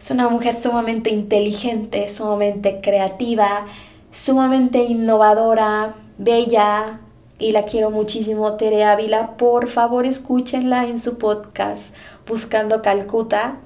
Es 0.00 0.10
una 0.10 0.28
mujer 0.28 0.54
sumamente 0.54 1.10
inteligente, 1.10 2.08
sumamente 2.08 2.80
creativa, 2.80 3.66
sumamente 4.12 4.82
innovadora, 4.84 5.94
bella 6.18 7.00
y 7.38 7.52
la 7.52 7.64
quiero 7.64 7.90
muchísimo, 7.90 8.54
Tere 8.54 8.84
Ávila. 8.84 9.36
Por 9.36 9.68
favor, 9.68 10.06
escúchenla 10.06 10.86
en 10.86 10.98
su 10.98 11.18
podcast 11.18 11.94
Buscando 12.26 12.82
Calcuta 12.82 13.60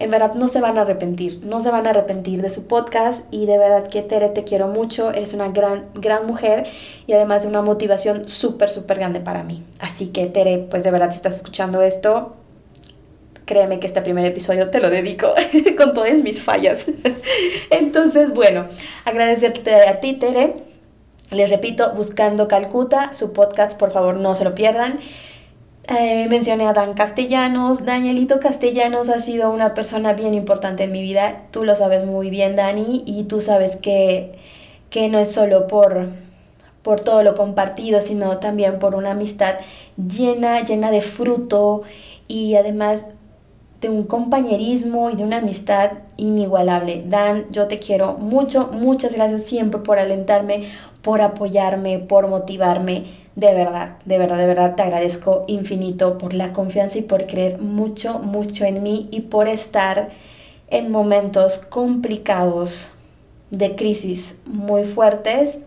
en 0.00 0.10
verdad 0.10 0.34
no 0.34 0.48
se 0.48 0.60
van 0.60 0.78
a 0.78 0.82
arrepentir, 0.82 1.40
no 1.44 1.60
se 1.60 1.70
van 1.70 1.86
a 1.86 1.90
arrepentir 1.90 2.40
de 2.40 2.50
su 2.50 2.68
podcast 2.68 3.24
y 3.32 3.46
de 3.46 3.58
verdad 3.58 3.88
que 3.88 4.02
Tere 4.02 4.28
te 4.28 4.44
quiero 4.44 4.68
mucho, 4.68 5.10
eres 5.10 5.34
una 5.34 5.48
gran, 5.48 5.86
gran 5.94 6.26
mujer 6.26 6.66
y 7.06 7.12
además 7.12 7.42
de 7.42 7.48
una 7.48 7.62
motivación 7.62 8.28
súper, 8.28 8.70
súper 8.70 8.98
grande 8.98 9.20
para 9.20 9.42
mí. 9.42 9.64
Así 9.80 10.08
que 10.08 10.26
Tere, 10.26 10.58
pues 10.70 10.84
de 10.84 10.92
verdad 10.92 11.10
si 11.10 11.16
estás 11.16 11.36
escuchando 11.36 11.82
esto, 11.82 12.36
créeme 13.44 13.80
que 13.80 13.88
este 13.88 14.00
primer 14.02 14.24
episodio 14.24 14.70
te 14.70 14.80
lo 14.80 14.88
dedico 14.88 15.34
con 15.76 15.94
todas 15.94 16.18
mis 16.18 16.40
fallas. 16.40 16.86
Entonces, 17.70 18.32
bueno, 18.32 18.66
agradecerte 19.04 19.74
a 19.88 20.00
ti 20.00 20.12
Tere. 20.12 20.68
Les 21.30 21.50
repito, 21.50 21.92
Buscando 21.94 22.48
Calcuta, 22.48 23.12
su 23.12 23.34
podcast, 23.34 23.78
por 23.78 23.92
favor 23.92 24.14
no 24.14 24.34
se 24.34 24.44
lo 24.44 24.54
pierdan 24.54 24.98
eh, 25.88 26.26
mencioné 26.28 26.66
a 26.66 26.72
Dan 26.72 26.94
Castellanos. 26.94 27.84
Danielito 27.84 28.40
Castellanos 28.40 29.08
ha 29.08 29.20
sido 29.20 29.50
una 29.50 29.74
persona 29.74 30.12
bien 30.12 30.34
importante 30.34 30.84
en 30.84 30.92
mi 30.92 31.02
vida. 31.02 31.44
Tú 31.50 31.64
lo 31.64 31.74
sabes 31.76 32.04
muy 32.04 32.28
bien, 32.30 32.56
Dani, 32.56 33.02
y 33.06 33.24
tú 33.24 33.40
sabes 33.40 33.76
que, 33.76 34.38
que 34.90 35.08
no 35.08 35.18
es 35.18 35.32
solo 35.32 35.66
por, 35.66 36.08
por 36.82 37.00
todo 37.00 37.22
lo 37.22 37.34
compartido, 37.36 38.02
sino 38.02 38.38
también 38.38 38.78
por 38.78 38.94
una 38.94 39.12
amistad 39.12 39.54
llena, 39.96 40.62
llena 40.62 40.90
de 40.90 41.00
fruto 41.00 41.82
y 42.28 42.56
además 42.56 43.08
de 43.80 43.88
un 43.88 44.02
compañerismo 44.04 45.08
y 45.08 45.16
de 45.16 45.22
una 45.22 45.38
amistad 45.38 45.92
inigualable. 46.16 47.04
Dan, 47.06 47.46
yo 47.50 47.66
te 47.66 47.78
quiero 47.78 48.14
mucho, 48.14 48.68
muchas 48.72 49.14
gracias 49.14 49.44
siempre 49.44 49.80
por 49.80 49.98
alentarme, 49.98 50.64
por 51.00 51.22
apoyarme, 51.22 51.98
por 51.98 52.28
motivarme 52.28 53.27
de 53.38 53.54
verdad, 53.54 53.98
de 54.04 54.18
verdad, 54.18 54.36
de 54.36 54.46
verdad 54.46 54.74
te 54.74 54.82
agradezco 54.82 55.44
infinito 55.46 56.18
por 56.18 56.34
la 56.34 56.52
confianza 56.52 56.98
y 56.98 57.02
por 57.02 57.28
creer 57.28 57.58
mucho, 57.60 58.18
mucho 58.18 58.64
en 58.64 58.82
mí 58.82 59.06
y 59.12 59.20
por 59.20 59.46
estar 59.46 60.08
en 60.66 60.90
momentos 60.90 61.58
complicados 61.58 62.90
de 63.52 63.76
crisis 63.76 64.34
muy 64.44 64.82
fuertes. 64.82 65.60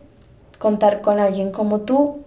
Contar 0.60 0.99
con 0.99 1.21
alguien 1.21 1.51
como 1.51 1.79
tú 1.79 2.19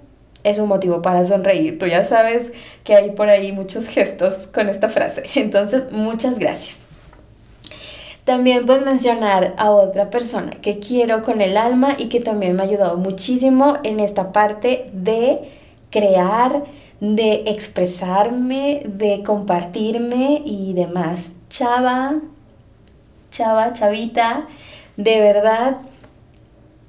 es 0.44 0.59
un 0.59 0.68
motivo 0.68 1.02
para 1.02 1.26
sonreír. 1.26 1.78
Tú 1.78 1.87
ya 1.87 2.04
sabes 2.04 2.54
que 2.83 2.94
hay 2.94 3.11
por 3.11 3.28
ahí 3.28 3.52
muchos 3.52 3.87
gestos 3.87 4.46
con 4.46 4.70
esta 4.70 4.88
frase. 4.88 5.24
Entonces, 5.35 5.92
muchas 5.92 6.38
gracias. 6.38 6.84
También 8.24 8.64
puedes 8.64 8.84
mencionar 8.84 9.54
a 9.58 9.70
otra 9.70 10.08
persona 10.08 10.52
que 10.62 10.78
quiero 10.78 11.22
con 11.22 11.42
el 11.42 11.58
alma 11.58 11.94
y 11.98 12.08
que 12.08 12.20
también 12.20 12.56
me 12.56 12.62
ha 12.62 12.66
ayudado 12.66 12.96
muchísimo 12.96 13.76
en 13.82 14.00
esta 14.00 14.32
parte 14.32 14.88
de 14.94 15.50
crear, 15.90 16.64
de 17.00 17.44
expresarme, 17.46 18.82
de 18.87 19.22
compartirme 19.22 20.40
y 20.42 20.72
demás. 20.72 21.32
Chava, 21.50 22.14
chava, 23.30 23.74
chavita, 23.74 24.46
de 24.96 25.20
verdad 25.20 25.76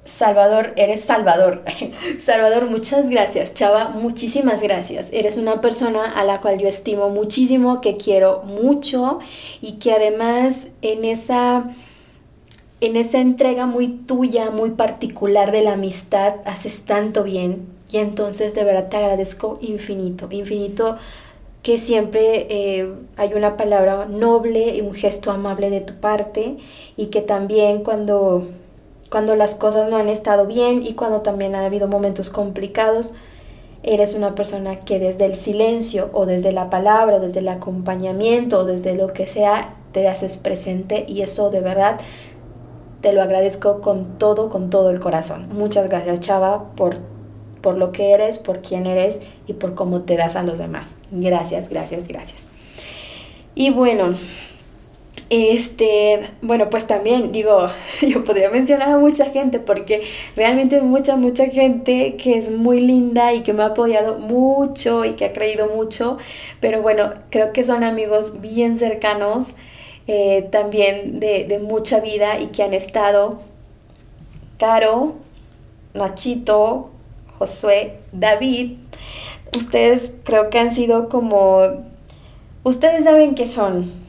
Salvador, 0.05 0.73
eres 0.77 1.03
Salvador. 1.03 1.63
Salvador, 2.19 2.69
muchas 2.69 3.09
gracias. 3.09 3.53
Chava, 3.55 3.89
muchísimas 3.89 4.61
gracias. 4.61 5.11
Eres 5.11 5.37
una 5.37 5.61
persona 5.61 6.11
a 6.11 6.23
la 6.23 6.41
cual 6.41 6.59
yo 6.59 6.67
estimo 6.67 7.09
muchísimo, 7.09 7.81
que 7.81 7.97
quiero 7.97 8.43
mucho 8.43 9.19
y 9.61 9.73
que 9.73 9.91
además 9.91 10.67
en 10.81 11.05
esa 11.05 11.75
en 12.81 12.97
esa 12.97 13.19
entrega 13.19 13.65
muy 13.65 13.87
tuya, 13.87 14.51
muy 14.51 14.71
particular 14.71 15.51
de 15.51 15.63
la 15.63 15.73
amistad, 15.73 16.35
haces 16.45 16.83
tanto 16.85 17.23
bien. 17.23 17.67
Y 17.91 17.97
entonces 17.97 18.53
de 18.53 18.63
verdad 18.63 18.89
te 18.89 18.97
agradezco 18.97 19.57
infinito, 19.61 20.27
infinito 20.29 20.97
que 21.63 21.79
siempre 21.79 22.45
eh, 22.49 22.93
hay 23.17 23.33
una 23.33 23.57
palabra 23.57 24.05
noble 24.05 24.75
y 24.75 24.81
un 24.81 24.93
gesto 24.93 25.31
amable 25.31 25.71
de 25.71 25.81
tu 25.81 25.95
parte 25.95 26.57
y 26.95 27.07
que 27.07 27.21
también 27.21 27.83
cuando 27.83 28.47
cuando 29.09 29.35
las 29.35 29.55
cosas 29.55 29.89
no 29.89 29.97
han 29.97 30.09
estado 30.09 30.45
bien 30.45 30.83
y 30.83 30.93
cuando 30.93 31.21
también 31.21 31.55
han 31.55 31.63
habido 31.63 31.87
momentos 31.87 32.29
complicados, 32.29 33.13
eres 33.83 34.15
una 34.15 34.33
persona 34.33 34.77
que 34.77 34.99
desde 34.99 35.25
el 35.25 35.35
silencio 35.35 36.09
o 36.13 36.25
desde 36.25 36.51
la 36.51 36.69
palabra 36.69 37.17
o 37.17 37.19
desde 37.19 37.39
el 37.39 37.47
acompañamiento 37.47 38.59
o 38.59 38.65
desde 38.65 38.95
lo 38.95 39.13
que 39.13 39.27
sea, 39.27 39.75
te 39.91 40.07
haces 40.07 40.37
presente 40.37 41.05
y 41.07 41.21
eso 41.21 41.51
de 41.51 41.61
verdad 41.61 41.99
te 43.01 43.13
lo 43.13 43.21
agradezco 43.21 43.81
con 43.81 44.17
todo, 44.17 44.49
con 44.49 44.71
todo 44.71 44.89
el 44.89 44.99
corazón. 44.99 45.47
Muchas 45.53 45.87
gracias 45.87 46.19
Chava 46.19 46.71
por, 46.75 46.97
por 47.61 47.77
lo 47.77 47.91
que 47.91 48.11
eres, 48.11 48.39
por 48.39 48.61
quién 48.61 48.87
eres 48.87 49.21
y 49.45 49.53
por 49.53 49.75
cómo 49.75 50.01
te 50.01 50.17
das 50.17 50.35
a 50.35 50.41
los 50.41 50.57
demás. 50.57 50.95
Gracias, 51.11 51.69
gracias, 51.69 52.07
gracias. 52.07 52.49
Y 53.53 53.69
bueno, 53.69 54.17
este, 55.29 56.29
bueno, 56.41 56.69
pues 56.69 56.85
también 56.87 57.31
digo, 57.31 57.69
yo 58.01 58.23
podría 58.23 58.49
mencionar 58.49 58.89
a 58.89 58.97
mucha 58.97 59.25
gente 59.25 59.59
porque 59.59 60.03
realmente 60.35 60.81
mucha, 60.81 61.15
mucha 61.15 61.47
gente 61.47 62.15
que 62.15 62.37
es 62.37 62.51
muy 62.51 62.79
linda 62.79 63.33
y 63.33 63.41
que 63.41 63.53
me 63.53 63.63
ha 63.63 63.67
apoyado 63.67 64.19
mucho 64.19 65.03
y 65.05 65.13
que 65.13 65.25
ha 65.25 65.33
creído 65.33 65.69
mucho, 65.75 66.17
pero 66.59 66.81
bueno, 66.81 67.13
creo 67.29 67.53
que 67.53 67.63
son 67.63 67.83
amigos 67.83 68.41
bien 68.41 68.77
cercanos, 68.77 69.55
eh, 70.07 70.47
también 70.51 71.19
de, 71.19 71.45
de 71.45 71.59
mucha 71.59 71.99
vida 71.99 72.39
y 72.39 72.47
que 72.47 72.61
han 72.61 72.73
estado 72.73 73.39
Caro, 74.59 75.15
Nachito, 75.95 76.91
Josué, 77.39 77.97
David, 78.11 78.73
ustedes 79.55 80.11
creo 80.23 80.49
que 80.49 80.59
han 80.59 80.71
sido 80.71 81.09
como, 81.09 81.83
ustedes 82.63 83.05
saben 83.05 83.33
que 83.35 83.47
son, 83.47 84.04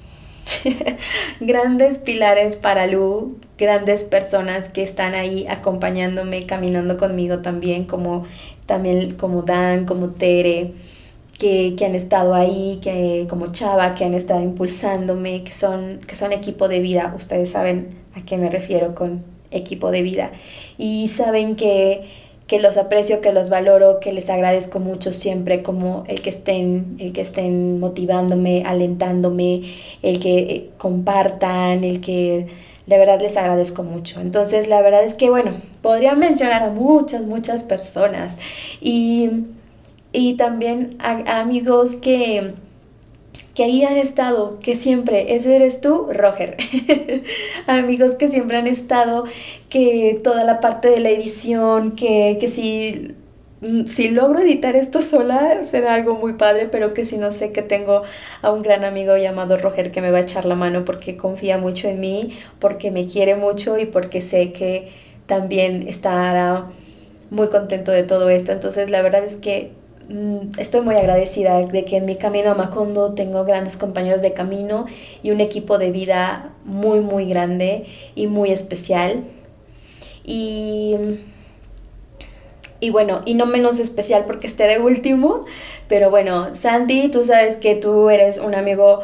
grandes 1.40 1.98
pilares 1.98 2.56
para 2.56 2.86
Lu, 2.86 3.38
grandes 3.58 4.04
personas 4.04 4.68
que 4.68 4.82
están 4.82 5.14
ahí 5.14 5.46
acompañándome, 5.48 6.46
caminando 6.46 6.96
conmigo 6.96 7.38
también, 7.38 7.84
como 7.84 8.26
también 8.66 9.14
como 9.14 9.42
Dan, 9.42 9.86
como 9.86 10.10
Tere, 10.10 10.72
que, 11.38 11.74
que, 11.76 11.84
han 11.84 11.94
estado 11.94 12.34
ahí, 12.34 12.78
que, 12.82 13.26
como 13.28 13.52
Chava, 13.52 13.94
que 13.94 14.04
han 14.04 14.14
estado 14.14 14.42
impulsándome, 14.42 15.44
que 15.44 15.52
son, 15.52 16.00
que 16.06 16.16
son 16.16 16.32
equipo 16.32 16.68
de 16.68 16.80
vida. 16.80 17.12
Ustedes 17.14 17.50
saben 17.50 17.88
a 18.14 18.24
qué 18.24 18.38
me 18.38 18.50
refiero 18.50 18.94
con 18.94 19.24
equipo 19.50 19.90
de 19.90 20.02
vida. 20.02 20.32
Y 20.78 21.08
saben 21.08 21.56
que 21.56 22.25
que 22.46 22.60
los 22.60 22.76
aprecio, 22.76 23.20
que 23.20 23.32
los 23.32 23.50
valoro, 23.50 23.98
que 24.00 24.12
les 24.12 24.30
agradezco 24.30 24.78
mucho 24.78 25.12
siempre 25.12 25.62
como 25.62 26.04
el 26.06 26.22
que 26.22 26.30
estén, 26.30 26.96
el 27.00 27.12
que 27.12 27.22
estén 27.22 27.80
motivándome, 27.80 28.62
alentándome, 28.64 29.62
el 30.02 30.20
que 30.20 30.38
eh, 30.38 30.70
compartan, 30.78 31.82
el 31.82 32.00
que 32.00 32.46
de 32.86 32.98
verdad 32.98 33.20
les 33.20 33.36
agradezco 33.36 33.82
mucho. 33.82 34.20
Entonces, 34.20 34.68
la 34.68 34.80
verdad 34.80 35.04
es 35.04 35.14
que, 35.14 35.28
bueno, 35.28 35.52
podría 35.82 36.14
mencionar 36.14 36.62
a 36.62 36.70
muchas, 36.70 37.22
muchas 37.22 37.64
personas 37.64 38.36
y, 38.80 39.28
y 40.12 40.34
también 40.34 40.96
a 41.00 41.40
amigos 41.40 41.96
que 41.96 42.54
que 43.56 43.64
ahí 43.64 43.82
han 43.84 43.96
estado, 43.96 44.60
que 44.60 44.76
siempre, 44.76 45.34
ese 45.34 45.56
eres 45.56 45.80
tú, 45.80 46.08
Roger. 46.12 46.58
Amigos 47.66 48.14
que 48.14 48.28
siempre 48.28 48.58
han 48.58 48.66
estado, 48.66 49.24
que 49.70 50.20
toda 50.22 50.44
la 50.44 50.60
parte 50.60 50.90
de 50.90 51.00
la 51.00 51.08
edición, 51.08 51.92
que, 51.92 52.36
que 52.38 52.48
si, 52.48 53.14
mm, 53.62 53.86
si 53.86 54.10
logro 54.10 54.40
editar 54.40 54.76
esto 54.76 55.00
sola 55.00 55.64
será 55.64 55.94
algo 55.94 56.16
muy 56.16 56.34
padre, 56.34 56.68
pero 56.70 56.92
que 56.92 57.06
si 57.06 57.16
no 57.16 57.32
sé 57.32 57.50
que 57.52 57.62
tengo 57.62 58.02
a 58.42 58.50
un 58.52 58.60
gran 58.62 58.84
amigo 58.84 59.16
llamado 59.16 59.56
Roger 59.56 59.90
que 59.90 60.02
me 60.02 60.10
va 60.10 60.18
a 60.18 60.22
echar 60.22 60.44
la 60.44 60.54
mano 60.54 60.84
porque 60.84 61.16
confía 61.16 61.56
mucho 61.56 61.88
en 61.88 61.98
mí, 61.98 62.38
porque 62.60 62.90
me 62.90 63.06
quiere 63.06 63.36
mucho 63.36 63.78
y 63.78 63.86
porque 63.86 64.20
sé 64.20 64.52
que 64.52 64.92
también 65.26 65.88
estará 65.88 66.66
muy 67.30 67.48
contento 67.48 67.90
de 67.90 68.02
todo 68.04 68.28
esto. 68.28 68.52
Entonces 68.52 68.90
la 68.90 69.00
verdad 69.00 69.24
es 69.24 69.36
que 69.36 69.72
estoy 70.58 70.82
muy 70.82 70.96
agradecida 70.96 71.60
de 71.66 71.84
que 71.84 71.96
en 71.96 72.06
mi 72.06 72.16
camino 72.16 72.50
a 72.50 72.54
Macondo 72.54 73.14
tengo 73.14 73.44
grandes 73.44 73.76
compañeros 73.76 74.22
de 74.22 74.32
camino 74.32 74.86
y 75.22 75.30
un 75.30 75.40
equipo 75.40 75.78
de 75.78 75.90
vida 75.90 76.50
muy, 76.64 77.00
muy 77.00 77.28
grande 77.28 77.86
y 78.14 78.26
muy 78.26 78.50
especial. 78.50 79.24
Y, 80.24 80.94
y 82.80 82.90
bueno, 82.90 83.20
y 83.24 83.34
no 83.34 83.46
menos 83.46 83.78
especial 83.80 84.24
porque 84.26 84.46
esté 84.46 84.64
de 84.64 84.78
último, 84.78 85.44
pero 85.88 86.10
bueno, 86.10 86.54
Santi, 86.54 87.08
tú 87.08 87.24
sabes 87.24 87.56
que 87.56 87.74
tú 87.74 88.10
eres 88.10 88.38
un 88.38 88.54
amigo 88.54 89.00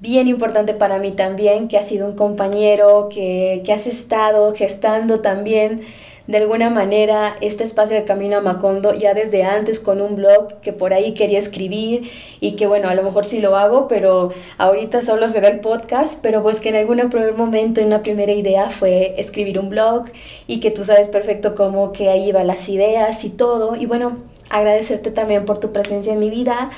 bien 0.00 0.28
importante 0.28 0.74
para 0.74 0.98
mí 0.98 1.12
también, 1.12 1.68
que 1.68 1.78
has 1.78 1.88
sido 1.88 2.06
un 2.06 2.16
compañero, 2.16 3.08
que, 3.08 3.62
que 3.64 3.72
has 3.72 3.86
estado 3.86 4.54
gestando 4.54 5.20
también 5.20 5.82
de 6.26 6.38
alguna 6.38 6.70
manera 6.70 7.36
este 7.40 7.64
espacio 7.64 7.96
de 7.96 8.04
Camino 8.04 8.36
a 8.36 8.40
Macondo 8.40 8.94
ya 8.94 9.14
desde 9.14 9.44
antes 9.44 9.78
con 9.78 10.00
un 10.00 10.16
blog 10.16 10.60
que 10.60 10.72
por 10.72 10.92
ahí 10.92 11.14
quería 11.14 11.38
escribir 11.38 12.10
y 12.40 12.52
que 12.52 12.66
bueno, 12.66 12.88
a 12.88 12.94
lo 12.94 13.02
mejor 13.02 13.24
sí 13.24 13.40
lo 13.40 13.56
hago, 13.56 13.86
pero 13.88 14.32
ahorita 14.58 15.02
solo 15.02 15.28
será 15.28 15.48
el 15.48 15.60
podcast, 15.60 16.18
pero 16.22 16.42
pues 16.42 16.60
que 16.60 16.70
en 16.70 16.76
algún 16.76 16.98
primer 17.10 17.34
momento, 17.34 17.80
en 17.80 17.86
una 17.88 18.02
primera 18.02 18.32
idea 18.32 18.70
fue 18.70 19.14
escribir 19.18 19.58
un 19.58 19.68
blog 19.68 20.06
y 20.46 20.60
que 20.60 20.70
tú 20.70 20.84
sabes 20.84 21.08
perfecto 21.08 21.54
cómo 21.54 21.92
que 21.92 22.08
ahí 22.08 22.28
iban 22.28 22.46
las 22.46 22.68
ideas 22.68 23.24
y 23.24 23.30
todo. 23.30 23.76
Y 23.76 23.86
bueno, 23.86 24.16
agradecerte 24.50 25.10
también 25.10 25.44
por 25.44 25.58
tu 25.58 25.72
presencia 25.72 26.12
en 26.12 26.18
mi 26.18 26.30
vida, 26.30 26.70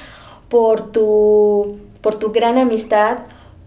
por 0.48 0.92
tu, 0.92 1.78
por 2.00 2.16
tu 2.16 2.32
gran 2.32 2.58
amistad, 2.58 3.18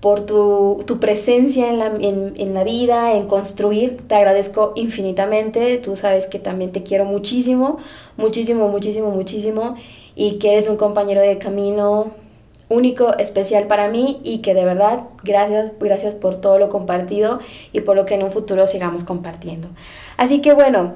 por 0.02 0.26
tu, 0.26 0.84
presencia 1.00 1.70
en 1.70 1.80
la, 1.80 1.86
en 1.86 2.54
la, 2.54 2.64
vida, 2.64 3.14
en 3.14 3.28
construir. 3.28 3.98
Te 4.08 4.16
agradezco 4.16 4.74
infinitamente. 4.76 5.78
Tú 5.78 5.96
sabes 5.96 6.26
que 6.28 6.40
también 6.40 6.72
te 6.72 6.84
quiero 6.84 7.06
muchísimo, 7.06 7.78
muchísimo, 8.18 8.68
muchísimo, 8.68 9.12
muchísimo. 9.12 9.76
Y 10.16 10.40
que 10.40 10.52
eres 10.52 10.68
un 10.68 10.76
compañero 10.76 11.22
de 11.22 11.38
camino 11.38 12.12
único, 12.72 13.16
especial 13.18 13.68
para 13.68 13.90
mí 13.90 14.20
y 14.24 14.40
que 14.40 14.54
de 14.54 14.64
verdad 14.64 15.04
gracias, 15.24 15.74
gracias 15.80 16.16
por 16.16 16.38
todo 16.38 16.58
lo 16.58 16.70
compartido 16.70 17.40
y 17.74 17.82
por 17.82 17.96
lo 17.96 18.06
que 18.06 18.16
en 18.16 18.24
un 18.24 18.32
futuro 18.32 18.68
sigamos 18.68 19.04
compartiendo. 19.04 19.68
Así 20.18 20.42
que 20.42 20.54
bueno, 20.54 20.94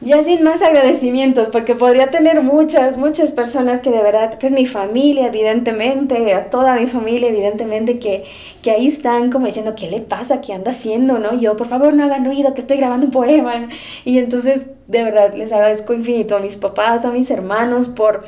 ya 0.00 0.22
sin 0.22 0.44
más 0.44 0.62
agradecimientos, 0.62 1.48
porque 1.48 1.74
podría 1.74 2.08
tener 2.08 2.42
muchas, 2.42 2.96
muchas 2.96 3.32
personas 3.32 3.80
que 3.80 3.90
de 3.90 4.02
verdad, 4.02 4.38
pues 4.38 4.52
mi 4.52 4.64
familia, 4.64 5.26
evidentemente, 5.26 6.34
a 6.34 6.50
toda 6.50 6.76
mi 6.76 6.86
familia, 6.86 7.28
evidentemente, 7.28 7.98
que, 7.98 8.24
que 8.62 8.70
ahí 8.70 8.86
están 8.86 9.30
como 9.30 9.46
diciendo, 9.46 9.74
¿qué 9.76 9.90
le 9.90 10.00
pasa? 10.00 10.40
¿Qué 10.40 10.52
anda 10.52 10.70
haciendo? 10.70 11.18
¿No? 11.18 11.34
Yo, 11.38 11.56
por 11.56 11.66
favor, 11.66 11.94
no 11.94 12.04
hagan 12.04 12.24
ruido, 12.24 12.54
que 12.54 12.60
estoy 12.60 12.76
grabando 12.76 13.06
un 13.06 13.12
poema. 13.12 13.68
Y 14.04 14.18
entonces, 14.18 14.66
de 14.86 15.02
verdad, 15.02 15.34
les 15.34 15.52
agradezco 15.52 15.94
infinito 15.94 16.36
a 16.36 16.40
mis 16.40 16.56
papás, 16.56 17.04
a 17.04 17.10
mis 17.10 17.30
hermanos 17.30 17.88
por 17.88 18.24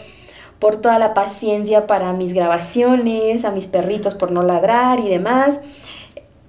por 0.58 0.76
toda 0.76 0.98
la 0.98 1.14
paciencia 1.14 1.86
para 1.86 2.12
mis 2.12 2.34
grabaciones, 2.34 3.46
a 3.46 3.50
mis 3.50 3.66
perritos 3.66 4.14
por 4.14 4.30
no 4.30 4.42
ladrar 4.42 5.00
y 5.00 5.08
demás 5.08 5.62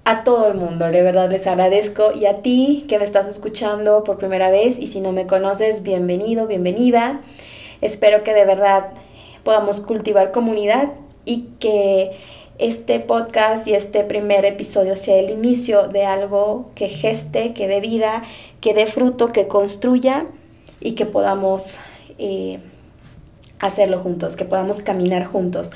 a 0.04 0.24
todo 0.24 0.48
el 0.50 0.56
mundo, 0.56 0.90
de 0.90 1.02
verdad 1.02 1.30
les 1.30 1.46
agradezco 1.46 2.12
y 2.12 2.26
a 2.26 2.42
ti 2.42 2.84
que 2.88 2.98
me 2.98 3.04
estás 3.04 3.28
escuchando 3.28 4.02
por 4.02 4.18
primera 4.18 4.50
vez 4.50 4.80
y 4.80 4.88
si 4.88 5.00
no 5.00 5.12
me 5.12 5.28
conoces, 5.28 5.84
bienvenido, 5.84 6.48
bienvenida. 6.48 7.20
Espero 7.80 8.24
que 8.24 8.34
de 8.34 8.44
verdad 8.44 8.90
podamos 9.44 9.80
cultivar 9.80 10.32
comunidad 10.32 10.92
y 11.24 11.50
que 11.60 12.18
este 12.58 12.98
podcast 12.98 13.68
y 13.68 13.74
este 13.74 14.02
primer 14.02 14.44
episodio 14.44 14.96
sea 14.96 15.16
el 15.16 15.30
inicio 15.30 15.86
de 15.86 16.04
algo 16.04 16.70
que 16.74 16.88
geste, 16.88 17.52
que 17.54 17.68
dé 17.68 17.80
vida, 17.80 18.24
que 18.60 18.74
dé 18.74 18.86
fruto, 18.86 19.32
que 19.32 19.46
construya 19.46 20.26
y 20.80 20.92
que 20.92 21.06
podamos 21.06 21.78
eh, 22.18 22.58
hacerlo 23.60 24.00
juntos, 24.00 24.34
que 24.34 24.44
podamos 24.44 24.80
caminar 24.80 25.26
juntos. 25.26 25.70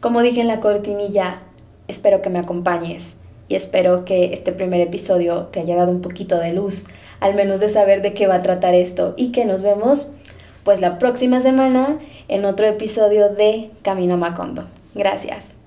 Como 0.00 0.22
dije 0.22 0.40
en 0.40 0.48
la 0.48 0.60
cortinilla, 0.60 1.42
espero 1.88 2.22
que 2.22 2.30
me 2.30 2.38
acompañes 2.38 3.16
y 3.48 3.54
espero 3.54 4.04
que 4.04 4.32
este 4.32 4.52
primer 4.52 4.80
episodio 4.80 5.48
te 5.52 5.60
haya 5.60 5.76
dado 5.76 5.90
un 5.90 6.00
poquito 6.00 6.38
de 6.38 6.52
luz, 6.52 6.84
al 7.20 7.34
menos 7.34 7.60
de 7.60 7.70
saber 7.70 8.02
de 8.02 8.14
qué 8.14 8.26
va 8.26 8.36
a 8.36 8.42
tratar 8.42 8.74
esto 8.74 9.14
y 9.16 9.32
que 9.32 9.44
nos 9.44 9.62
vemos 9.62 10.10
pues 10.64 10.80
la 10.80 10.98
próxima 10.98 11.40
semana 11.40 11.98
en 12.28 12.44
otro 12.44 12.66
episodio 12.66 13.28
de 13.30 13.70
Camino 13.82 14.16
Macondo. 14.16 14.64
Gracias. 14.94 15.61